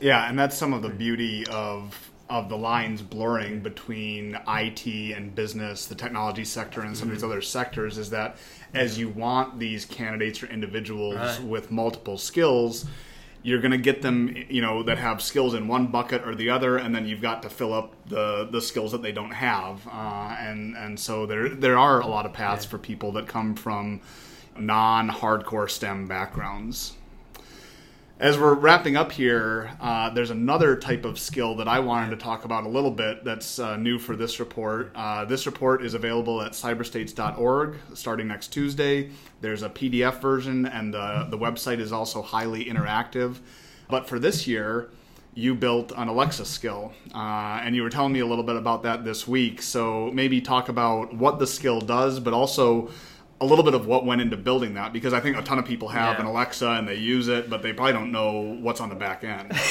Yeah, 0.00 0.28
and 0.28 0.38
that's 0.38 0.56
some 0.56 0.72
of 0.72 0.82
the 0.82 0.90
beauty 0.90 1.46
of 1.46 2.05
of 2.28 2.48
the 2.48 2.56
lines 2.56 3.02
blurring 3.02 3.60
between 3.60 4.36
IT 4.48 4.86
and 4.86 5.34
business, 5.34 5.86
the 5.86 5.94
technology 5.94 6.44
sector, 6.44 6.80
and 6.80 6.96
some 6.96 7.08
mm-hmm. 7.08 7.12
of 7.12 7.16
these 7.16 7.22
mm-hmm. 7.22 7.32
other 7.32 7.42
sectors 7.42 7.98
is 7.98 8.10
that 8.10 8.36
as 8.74 8.98
you 8.98 9.08
want 9.08 9.58
these 9.58 9.84
candidates 9.84 10.42
or 10.42 10.46
individuals 10.46 11.14
right. 11.14 11.42
with 11.42 11.70
multiple 11.70 12.18
skills, 12.18 12.84
you're 13.42 13.60
going 13.60 13.70
to 13.70 13.78
get 13.78 14.02
them, 14.02 14.34
you 14.48 14.60
know, 14.60 14.82
that 14.82 14.98
have 14.98 15.22
skills 15.22 15.54
in 15.54 15.68
one 15.68 15.86
bucket 15.86 16.26
or 16.26 16.34
the 16.34 16.50
other, 16.50 16.78
and 16.78 16.94
then 16.94 17.06
you've 17.06 17.22
got 17.22 17.42
to 17.42 17.48
fill 17.48 17.72
up 17.72 17.94
the 18.06 18.48
the 18.50 18.60
skills 18.60 18.90
that 18.90 19.02
they 19.02 19.12
don't 19.12 19.30
have, 19.30 19.86
uh, 19.86 20.36
and 20.40 20.76
and 20.76 20.98
so 20.98 21.26
there 21.26 21.48
there 21.48 21.78
are 21.78 22.00
a 22.00 22.06
lot 22.06 22.26
of 22.26 22.32
paths 22.32 22.64
yeah. 22.64 22.70
for 22.70 22.78
people 22.78 23.12
that 23.12 23.28
come 23.28 23.54
from 23.54 24.00
non-hardcore 24.58 25.70
STEM 25.70 26.08
backgrounds 26.08 26.94
as 28.18 28.38
we're 28.38 28.54
wrapping 28.54 28.96
up 28.96 29.12
here, 29.12 29.76
uh, 29.78 30.08
there's 30.08 30.30
another 30.30 30.74
type 30.74 31.04
of 31.04 31.18
skill 31.18 31.56
that 31.56 31.68
I 31.68 31.80
wanted 31.80 32.10
to 32.10 32.16
talk 32.16 32.46
about 32.46 32.64
a 32.64 32.68
little 32.68 32.90
bit 32.90 33.24
that's 33.24 33.58
uh, 33.58 33.76
new 33.76 33.98
for 33.98 34.16
this 34.16 34.40
report. 34.40 34.90
Uh, 34.94 35.26
this 35.26 35.44
report 35.44 35.84
is 35.84 35.92
available 35.92 36.40
at 36.40 36.52
cyberstates.org 36.52 37.76
starting 37.92 38.28
next 38.28 38.48
Tuesday. 38.48 39.10
There's 39.42 39.62
a 39.62 39.68
PDF 39.68 40.22
version, 40.22 40.64
and 40.64 40.94
the, 40.94 41.26
the 41.28 41.36
website 41.36 41.78
is 41.78 41.92
also 41.92 42.22
highly 42.22 42.64
interactive. 42.64 43.36
But 43.90 44.08
for 44.08 44.18
this 44.18 44.46
year, 44.46 44.88
you 45.34 45.54
built 45.54 45.92
an 45.94 46.08
Alexa 46.08 46.46
skill, 46.46 46.94
uh, 47.14 47.60
and 47.62 47.76
you 47.76 47.82
were 47.82 47.90
telling 47.90 48.14
me 48.14 48.20
a 48.20 48.26
little 48.26 48.44
bit 48.44 48.56
about 48.56 48.84
that 48.84 49.04
this 49.04 49.28
week. 49.28 49.60
So 49.60 50.10
maybe 50.14 50.40
talk 50.40 50.70
about 50.70 51.14
what 51.14 51.38
the 51.38 51.46
skill 51.46 51.82
does, 51.82 52.18
but 52.18 52.32
also 52.32 52.90
a 53.40 53.44
little 53.44 53.64
bit 53.64 53.74
of 53.74 53.86
what 53.86 54.06
went 54.06 54.20
into 54.20 54.36
building 54.36 54.74
that 54.74 54.92
because 54.92 55.12
I 55.12 55.20
think 55.20 55.36
a 55.36 55.42
ton 55.42 55.58
of 55.58 55.66
people 55.66 55.88
have 55.88 56.14
yeah. 56.14 56.20
an 56.20 56.26
Alexa 56.26 56.68
and 56.70 56.88
they 56.88 56.94
use 56.94 57.28
it, 57.28 57.50
but 57.50 57.62
they 57.62 57.72
probably 57.72 57.92
don't 57.92 58.10
know 58.10 58.56
what's 58.60 58.80
on 58.80 58.88
the 58.88 58.94
back 58.94 59.24
end. 59.24 59.52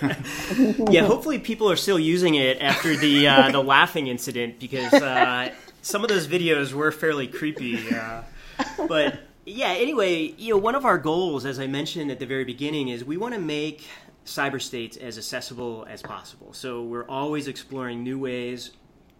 yeah, 0.90 1.04
hopefully 1.04 1.38
people 1.38 1.70
are 1.70 1.76
still 1.76 1.98
using 1.98 2.34
it 2.34 2.60
after 2.60 2.96
the 2.96 3.28
uh, 3.28 3.50
the 3.52 3.62
laughing 3.62 4.06
incident 4.06 4.58
because 4.58 4.92
uh, 4.94 5.52
some 5.82 6.02
of 6.02 6.08
those 6.08 6.26
videos 6.26 6.72
were 6.72 6.90
fairly 6.92 7.26
creepy. 7.26 7.78
Uh, 7.94 8.22
but 8.88 9.20
yeah, 9.44 9.68
anyway, 9.68 10.34
you 10.38 10.54
know, 10.54 10.58
one 10.58 10.74
of 10.74 10.84
our 10.84 10.96
goals, 10.96 11.44
as 11.44 11.58
I 11.58 11.66
mentioned 11.66 12.10
at 12.10 12.18
the 12.18 12.26
very 12.26 12.44
beginning, 12.44 12.88
is 12.88 13.04
we 13.04 13.16
want 13.16 13.34
to 13.34 13.40
make 13.40 13.86
cyberstates 14.24 14.96
as 14.96 15.18
accessible 15.18 15.86
as 15.90 16.02
possible. 16.02 16.52
So 16.52 16.82
we're 16.82 17.08
always 17.08 17.48
exploring 17.48 18.02
new 18.02 18.18
ways, 18.18 18.70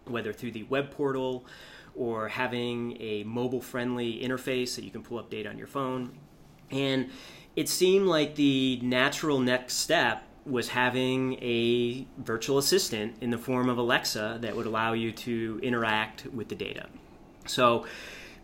whether 0.05 0.33
through 0.33 0.51
the 0.51 0.63
web 0.63 0.91
portal 0.91 1.45
or 1.95 2.27
having 2.27 2.97
a 3.01 3.23
mobile 3.23 3.61
friendly 3.61 4.19
interface 4.21 4.75
that 4.75 4.83
you 4.83 4.91
can 4.91 5.03
pull 5.03 5.19
up 5.19 5.29
data 5.29 5.49
on 5.49 5.57
your 5.57 5.67
phone. 5.67 6.11
And 6.69 7.09
it 7.55 7.67
seemed 7.67 8.07
like 8.07 8.35
the 8.35 8.79
natural 8.81 9.39
next 9.39 9.75
step 9.75 10.23
was 10.45 10.69
having 10.69 11.33
a 11.41 12.07
virtual 12.17 12.57
assistant 12.57 13.15
in 13.21 13.29
the 13.29 13.37
form 13.37 13.69
of 13.69 13.77
Alexa 13.77 14.39
that 14.41 14.55
would 14.55 14.65
allow 14.65 14.93
you 14.93 15.11
to 15.11 15.59
interact 15.61 16.25
with 16.27 16.49
the 16.49 16.55
data. 16.55 16.87
So 17.45 17.85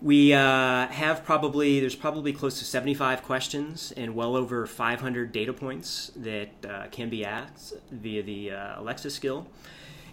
we 0.02 0.34
uh, 0.34 0.88
have 0.88 1.24
probably, 1.24 1.80
there's 1.80 1.96
probably 1.96 2.34
close 2.34 2.60
to 2.60 2.66
75 2.66 3.24
questions 3.24 3.92
and 3.98 4.14
well 4.14 4.36
over 4.36 4.68
500 4.68 5.32
data 5.32 5.54
points 5.54 6.12
that 6.18 6.50
uh, 6.70 6.86
can 6.92 7.10
be 7.10 7.26
asked 7.26 7.74
via 7.92 8.22
the 8.22 8.52
uh, 8.52 8.82
Alexa 8.82 9.10
skill. 9.10 9.48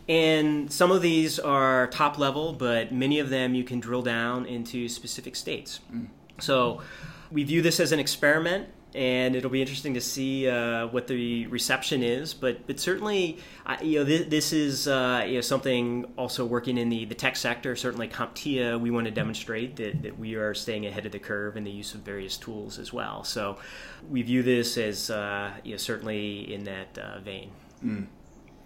And 0.08 0.70
some 0.70 0.90
of 0.90 1.02
these 1.02 1.38
are 1.38 1.86
top 1.88 2.18
level, 2.18 2.52
but 2.52 2.92
many 2.92 3.20
of 3.20 3.30
them 3.30 3.54
you 3.54 3.64
can 3.64 3.80
drill 3.80 4.02
down 4.02 4.44
into 4.46 4.88
specific 4.88 5.34
states. 5.34 5.80
Mm. 5.92 6.08
So 6.40 6.82
we 7.30 7.44
view 7.44 7.62
this 7.62 7.80
as 7.80 7.92
an 7.92 7.98
experiment 7.98 8.68
and 8.94 9.34
it'll 9.34 9.50
be 9.50 9.60
interesting 9.60 9.94
to 9.94 10.00
see 10.00 10.48
uh, 10.48 10.86
what 10.86 11.08
the 11.08 11.46
reception 11.48 12.02
is. 12.02 12.32
But 12.32 12.66
but 12.66 12.78
certainly, 12.78 13.38
uh, 13.66 13.76
you 13.82 13.98
know, 13.98 14.04
this, 14.04 14.26
this 14.28 14.52
is 14.52 14.88
uh, 14.88 15.24
you 15.26 15.34
know 15.34 15.40
something 15.40 16.06
also 16.16 16.46
working 16.46 16.78
in 16.78 16.88
the, 16.88 17.04
the 17.04 17.14
tech 17.14 17.36
sector. 17.36 17.74
Certainly, 17.74 18.08
CompTIA, 18.08 18.80
we 18.80 18.90
want 18.90 19.06
to 19.06 19.10
demonstrate 19.10 19.76
that, 19.76 20.02
that 20.02 20.18
we 20.18 20.36
are 20.36 20.54
staying 20.54 20.86
ahead 20.86 21.06
of 21.06 21.12
the 21.12 21.18
curve 21.18 21.56
in 21.56 21.64
the 21.64 21.70
use 21.70 21.94
of 21.94 22.00
various 22.00 22.36
tools 22.36 22.78
as 22.78 22.92
well. 22.92 23.24
So 23.24 23.58
we 24.08 24.22
view 24.22 24.42
this 24.42 24.78
as 24.78 25.10
uh, 25.10 25.50
you 25.64 25.72
know, 25.72 25.76
certainly 25.76 26.52
in 26.52 26.64
that 26.64 26.98
uh, 26.98 27.18
vein. 27.20 27.50
Mm. 27.84 28.06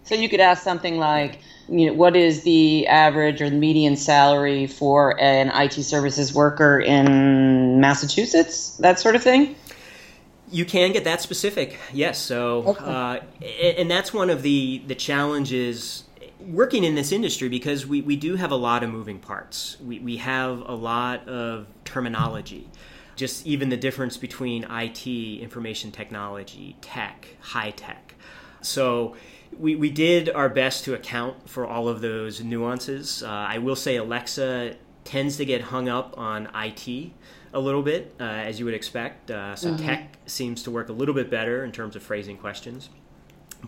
So 0.09 0.15
you 0.15 0.27
could 0.27 0.39
ask 0.39 0.63
something 0.63 0.97
like, 0.97 1.37
you 1.67 1.85
know, 1.85 1.93
what 1.93 2.15
is 2.15 2.41
the 2.41 2.87
average 2.87 3.43
or 3.43 3.49
the 3.51 3.55
median 3.55 3.95
salary 3.95 4.65
for 4.65 5.21
an 5.21 5.51
IT 5.53 5.83
services 5.83 6.33
worker 6.33 6.79
in 6.79 7.79
Massachusetts? 7.79 8.75
That 8.77 8.97
sort 8.97 9.15
of 9.15 9.21
thing. 9.21 9.55
You 10.51 10.65
can 10.65 10.93
get 10.93 11.03
that 11.03 11.21
specific, 11.21 11.77
yes. 11.93 12.17
So, 12.17 12.63
okay. 12.69 12.83
uh, 12.83 13.19
and 13.77 13.91
that's 13.91 14.11
one 14.11 14.31
of 14.31 14.41
the 14.41 14.81
the 14.87 14.95
challenges 14.95 16.05
working 16.39 16.83
in 16.83 16.95
this 16.95 17.11
industry 17.11 17.47
because 17.47 17.85
we, 17.85 18.01
we 18.01 18.15
do 18.15 18.35
have 18.35 18.49
a 18.49 18.55
lot 18.55 18.81
of 18.81 18.89
moving 18.89 19.19
parts. 19.19 19.77
We, 19.79 19.99
we 19.99 20.17
have 20.17 20.67
a 20.67 20.73
lot 20.73 21.27
of 21.29 21.67
terminology, 21.85 22.67
just 23.15 23.45
even 23.45 23.69
the 23.69 23.77
difference 23.77 24.17
between 24.17 24.63
IT, 24.71 25.05
information 25.05 25.91
technology, 25.91 26.77
tech, 26.81 27.27
high 27.41 27.69
tech. 27.69 28.15
So 28.61 29.15
we, 29.57 29.75
we 29.75 29.89
did 29.89 30.29
our 30.29 30.49
best 30.49 30.85
to 30.85 30.93
account 30.93 31.49
for 31.49 31.65
all 31.65 31.87
of 31.87 32.01
those 32.01 32.41
nuances. 32.41 33.23
Uh, 33.23 33.27
I 33.27 33.57
will 33.57 33.75
say 33.75 33.95
Alexa 33.95 34.75
tends 35.03 35.37
to 35.37 35.45
get 35.45 35.61
hung 35.61 35.89
up 35.89 36.17
on 36.17 36.49
IT 36.53 37.11
a 37.53 37.59
little 37.59 37.81
bit, 37.81 38.15
uh, 38.19 38.23
as 38.23 38.59
you 38.59 38.65
would 38.65 38.73
expect. 38.73 39.31
Uh, 39.31 39.55
so 39.55 39.69
mm-hmm. 39.69 39.85
tech 39.85 40.17
seems 40.25 40.63
to 40.63 40.71
work 40.71 40.89
a 40.89 40.93
little 40.93 41.15
bit 41.15 41.29
better 41.29 41.63
in 41.63 41.71
terms 41.71 41.95
of 41.95 42.03
phrasing 42.03 42.37
questions. 42.37 42.89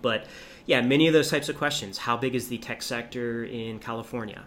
But 0.02 0.26
yeah, 0.66 0.82
many 0.82 1.08
of 1.08 1.14
those 1.14 1.30
types 1.30 1.50
of 1.50 1.58
questions. 1.58 1.98
How 1.98 2.16
big 2.16 2.36
is 2.36 2.48
the 2.48 2.58
tech 2.58 2.82
sector 2.82 3.44
in 3.44 3.80
California? 3.80 4.46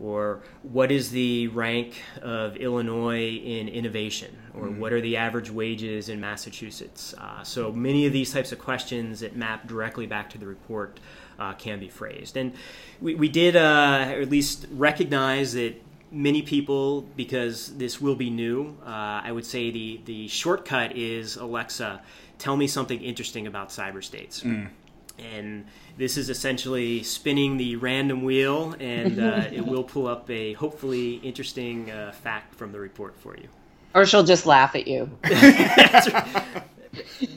Or 0.00 0.42
what 0.62 0.92
is 0.92 1.10
the 1.10 1.48
rank 1.48 2.02
of 2.20 2.56
Illinois 2.56 3.30
in 3.30 3.68
innovation? 3.68 4.36
Or 4.54 4.66
mm-hmm. 4.66 4.80
what 4.80 4.92
are 4.92 5.00
the 5.00 5.16
average 5.16 5.50
wages 5.50 6.08
in 6.08 6.20
Massachusetts? 6.20 7.14
Uh, 7.18 7.42
so 7.42 7.72
many 7.72 8.06
of 8.06 8.12
these 8.12 8.32
types 8.32 8.52
of 8.52 8.58
questions 8.58 9.20
that 9.20 9.36
map 9.36 9.66
directly 9.66 10.06
back 10.06 10.30
to 10.30 10.38
the 10.38 10.46
report 10.46 11.00
uh, 11.38 11.54
can 11.54 11.80
be 11.80 11.88
phrased. 11.88 12.36
And 12.36 12.52
we, 13.00 13.14
we 13.14 13.28
did, 13.28 13.56
uh, 13.56 14.04
at 14.08 14.28
least 14.28 14.66
recognize 14.70 15.54
that 15.54 15.82
many 16.10 16.42
people, 16.42 17.02
because 17.16 17.76
this 17.76 18.00
will 18.00 18.14
be 18.16 18.30
new, 18.30 18.76
uh, 18.84 19.20
I 19.24 19.32
would 19.32 19.44
say 19.44 19.70
the, 19.70 20.00
the 20.04 20.28
shortcut 20.28 20.96
is 20.96 21.36
Alexa, 21.36 22.02
tell 22.38 22.56
me 22.56 22.66
something 22.66 23.00
interesting 23.00 23.46
about 23.46 23.70
cyber 23.70 24.02
states. 24.02 24.42
Mm. 24.42 24.68
And 25.18 25.66
this 25.96 26.16
is 26.16 26.28
essentially 26.28 27.02
spinning 27.02 27.56
the 27.56 27.76
random 27.76 28.22
wheel, 28.22 28.74
and 28.78 29.18
uh, 29.18 29.44
it 29.52 29.66
will 29.66 29.84
pull 29.84 30.06
up 30.06 30.28
a 30.30 30.52
hopefully 30.54 31.14
interesting 31.16 31.90
uh, 31.90 32.12
fact 32.12 32.54
from 32.54 32.72
the 32.72 32.78
report 32.78 33.16
for 33.16 33.36
you. 33.36 33.48
Or 33.94 34.04
she'll 34.04 34.24
just 34.24 34.44
laugh 34.44 34.74
at 34.76 34.86
you. 34.86 35.10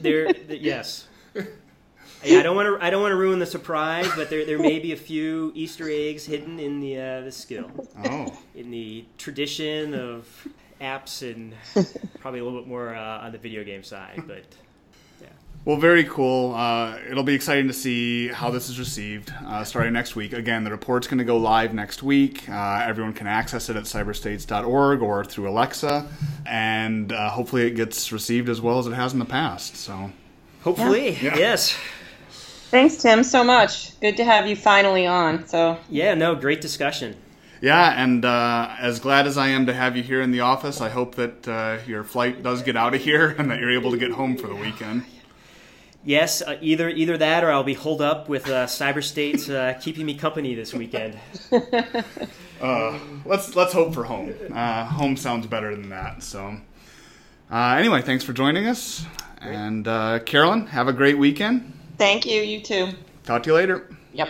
there, 0.00 0.30
yes. 0.48 1.08
Yeah, 2.22 2.40
I 2.40 2.42
don't 2.42 2.54
want 2.54 2.66
to. 2.66 2.84
I 2.84 2.90
don't 2.90 3.00
want 3.00 3.12
to 3.12 3.16
ruin 3.16 3.38
the 3.38 3.46
surprise, 3.46 4.06
but 4.14 4.28
there 4.28 4.44
there 4.44 4.58
may 4.58 4.78
be 4.78 4.92
a 4.92 4.96
few 4.96 5.52
Easter 5.54 5.88
eggs 5.88 6.26
hidden 6.26 6.58
in 6.58 6.80
the 6.80 7.00
uh, 7.00 7.20
the 7.22 7.32
skill. 7.32 7.70
Oh. 8.04 8.36
In 8.54 8.70
the 8.70 9.06
tradition 9.16 9.94
of 9.94 10.48
apps 10.82 11.22
and 11.22 11.54
probably 12.20 12.40
a 12.40 12.44
little 12.44 12.60
bit 12.60 12.68
more 12.68 12.94
uh, 12.94 13.20
on 13.20 13.32
the 13.32 13.38
video 13.38 13.64
game 13.64 13.82
side, 13.82 14.24
but. 14.26 14.44
Yeah. 15.64 15.70
Well, 15.70 15.80
very 15.80 16.04
cool. 16.04 16.54
Uh, 16.54 16.98
it'll 17.08 17.22
be 17.22 17.34
exciting 17.34 17.68
to 17.68 17.72
see 17.72 18.28
how 18.28 18.50
this 18.50 18.68
is 18.68 18.78
received 18.78 19.32
uh, 19.46 19.64
starting 19.64 19.92
next 19.92 20.16
week. 20.16 20.32
Again, 20.32 20.64
the 20.64 20.70
report's 20.70 21.06
going 21.06 21.18
to 21.18 21.24
go 21.24 21.36
live 21.36 21.74
next 21.74 22.02
week. 22.02 22.48
Uh, 22.48 22.82
everyone 22.84 23.12
can 23.12 23.26
access 23.26 23.68
it 23.68 23.76
at 23.76 23.84
cyberstates.org 23.84 25.02
or 25.02 25.24
through 25.24 25.48
Alexa, 25.48 26.08
and 26.46 27.12
uh, 27.12 27.30
hopefully 27.30 27.66
it 27.66 27.72
gets 27.72 28.10
received 28.12 28.48
as 28.48 28.60
well 28.60 28.78
as 28.78 28.86
it 28.86 28.92
has 28.92 29.12
in 29.12 29.18
the 29.18 29.24
past. 29.24 29.76
So, 29.76 30.10
hopefully, 30.62 31.10
yeah. 31.20 31.36
yes. 31.36 31.78
Thanks, 32.70 32.98
Tim, 32.98 33.24
so 33.24 33.42
much. 33.42 33.98
Good 33.98 34.16
to 34.18 34.24
have 34.24 34.46
you 34.46 34.54
finally 34.54 35.04
on. 35.04 35.44
So 35.48 35.76
yeah, 35.88 36.14
no, 36.14 36.36
great 36.36 36.60
discussion. 36.60 37.16
Yeah, 37.60 38.00
and 38.00 38.24
uh, 38.24 38.76
as 38.78 39.00
glad 39.00 39.26
as 39.26 39.36
I 39.36 39.48
am 39.48 39.66
to 39.66 39.74
have 39.74 39.96
you 39.96 40.04
here 40.04 40.22
in 40.22 40.30
the 40.30 40.40
office, 40.40 40.80
I 40.80 40.88
hope 40.88 41.16
that 41.16 41.48
uh, 41.48 41.78
your 41.86 42.04
flight 42.04 42.44
does 42.44 42.62
get 42.62 42.76
out 42.76 42.94
of 42.94 43.02
here 43.02 43.28
and 43.38 43.50
that 43.50 43.58
you're 43.58 43.72
able 43.72 43.90
to 43.90 43.98
get 43.98 44.12
home 44.12 44.36
for 44.36 44.46
the 44.46 44.54
weekend. 44.54 45.04
Yes, 46.04 46.40
uh, 46.40 46.56
either 46.62 46.88
either 46.88 47.18
that 47.18 47.44
or 47.44 47.52
I'll 47.52 47.62
be 47.62 47.74
holed 47.74 48.00
up 48.00 48.28
with 48.28 48.48
uh, 48.48 48.66
Cyber 48.66 49.02
States 49.04 49.48
uh, 49.50 49.78
keeping 49.80 50.06
me 50.06 50.14
company 50.14 50.54
this 50.54 50.72
weekend. 50.74 51.18
Uh, 52.60 52.98
let's 53.24 53.56
let's 53.56 53.72
hope 53.72 53.94
for 53.94 54.04
home. 54.04 54.34
Uh, 54.52 54.84
home 54.84 55.16
sounds 55.16 55.46
better 55.46 55.74
than 55.74 55.88
that. 55.88 56.22
So, 56.22 56.58
uh, 57.50 57.56
anyway, 57.78 58.02
thanks 58.02 58.22
for 58.22 58.34
joining 58.34 58.66
us, 58.66 59.06
great. 59.40 59.54
and 59.54 60.26
Carolyn, 60.26 60.66
have 60.66 60.86
a 60.86 60.92
great 60.92 61.16
weekend. 61.16 61.72
Thank 61.96 62.26
you. 62.26 62.42
You 62.42 62.60
too. 62.60 62.88
Talk 63.24 63.44
to 63.44 63.48
you 63.48 63.54
later. 63.54 63.88
Yep. 64.12 64.28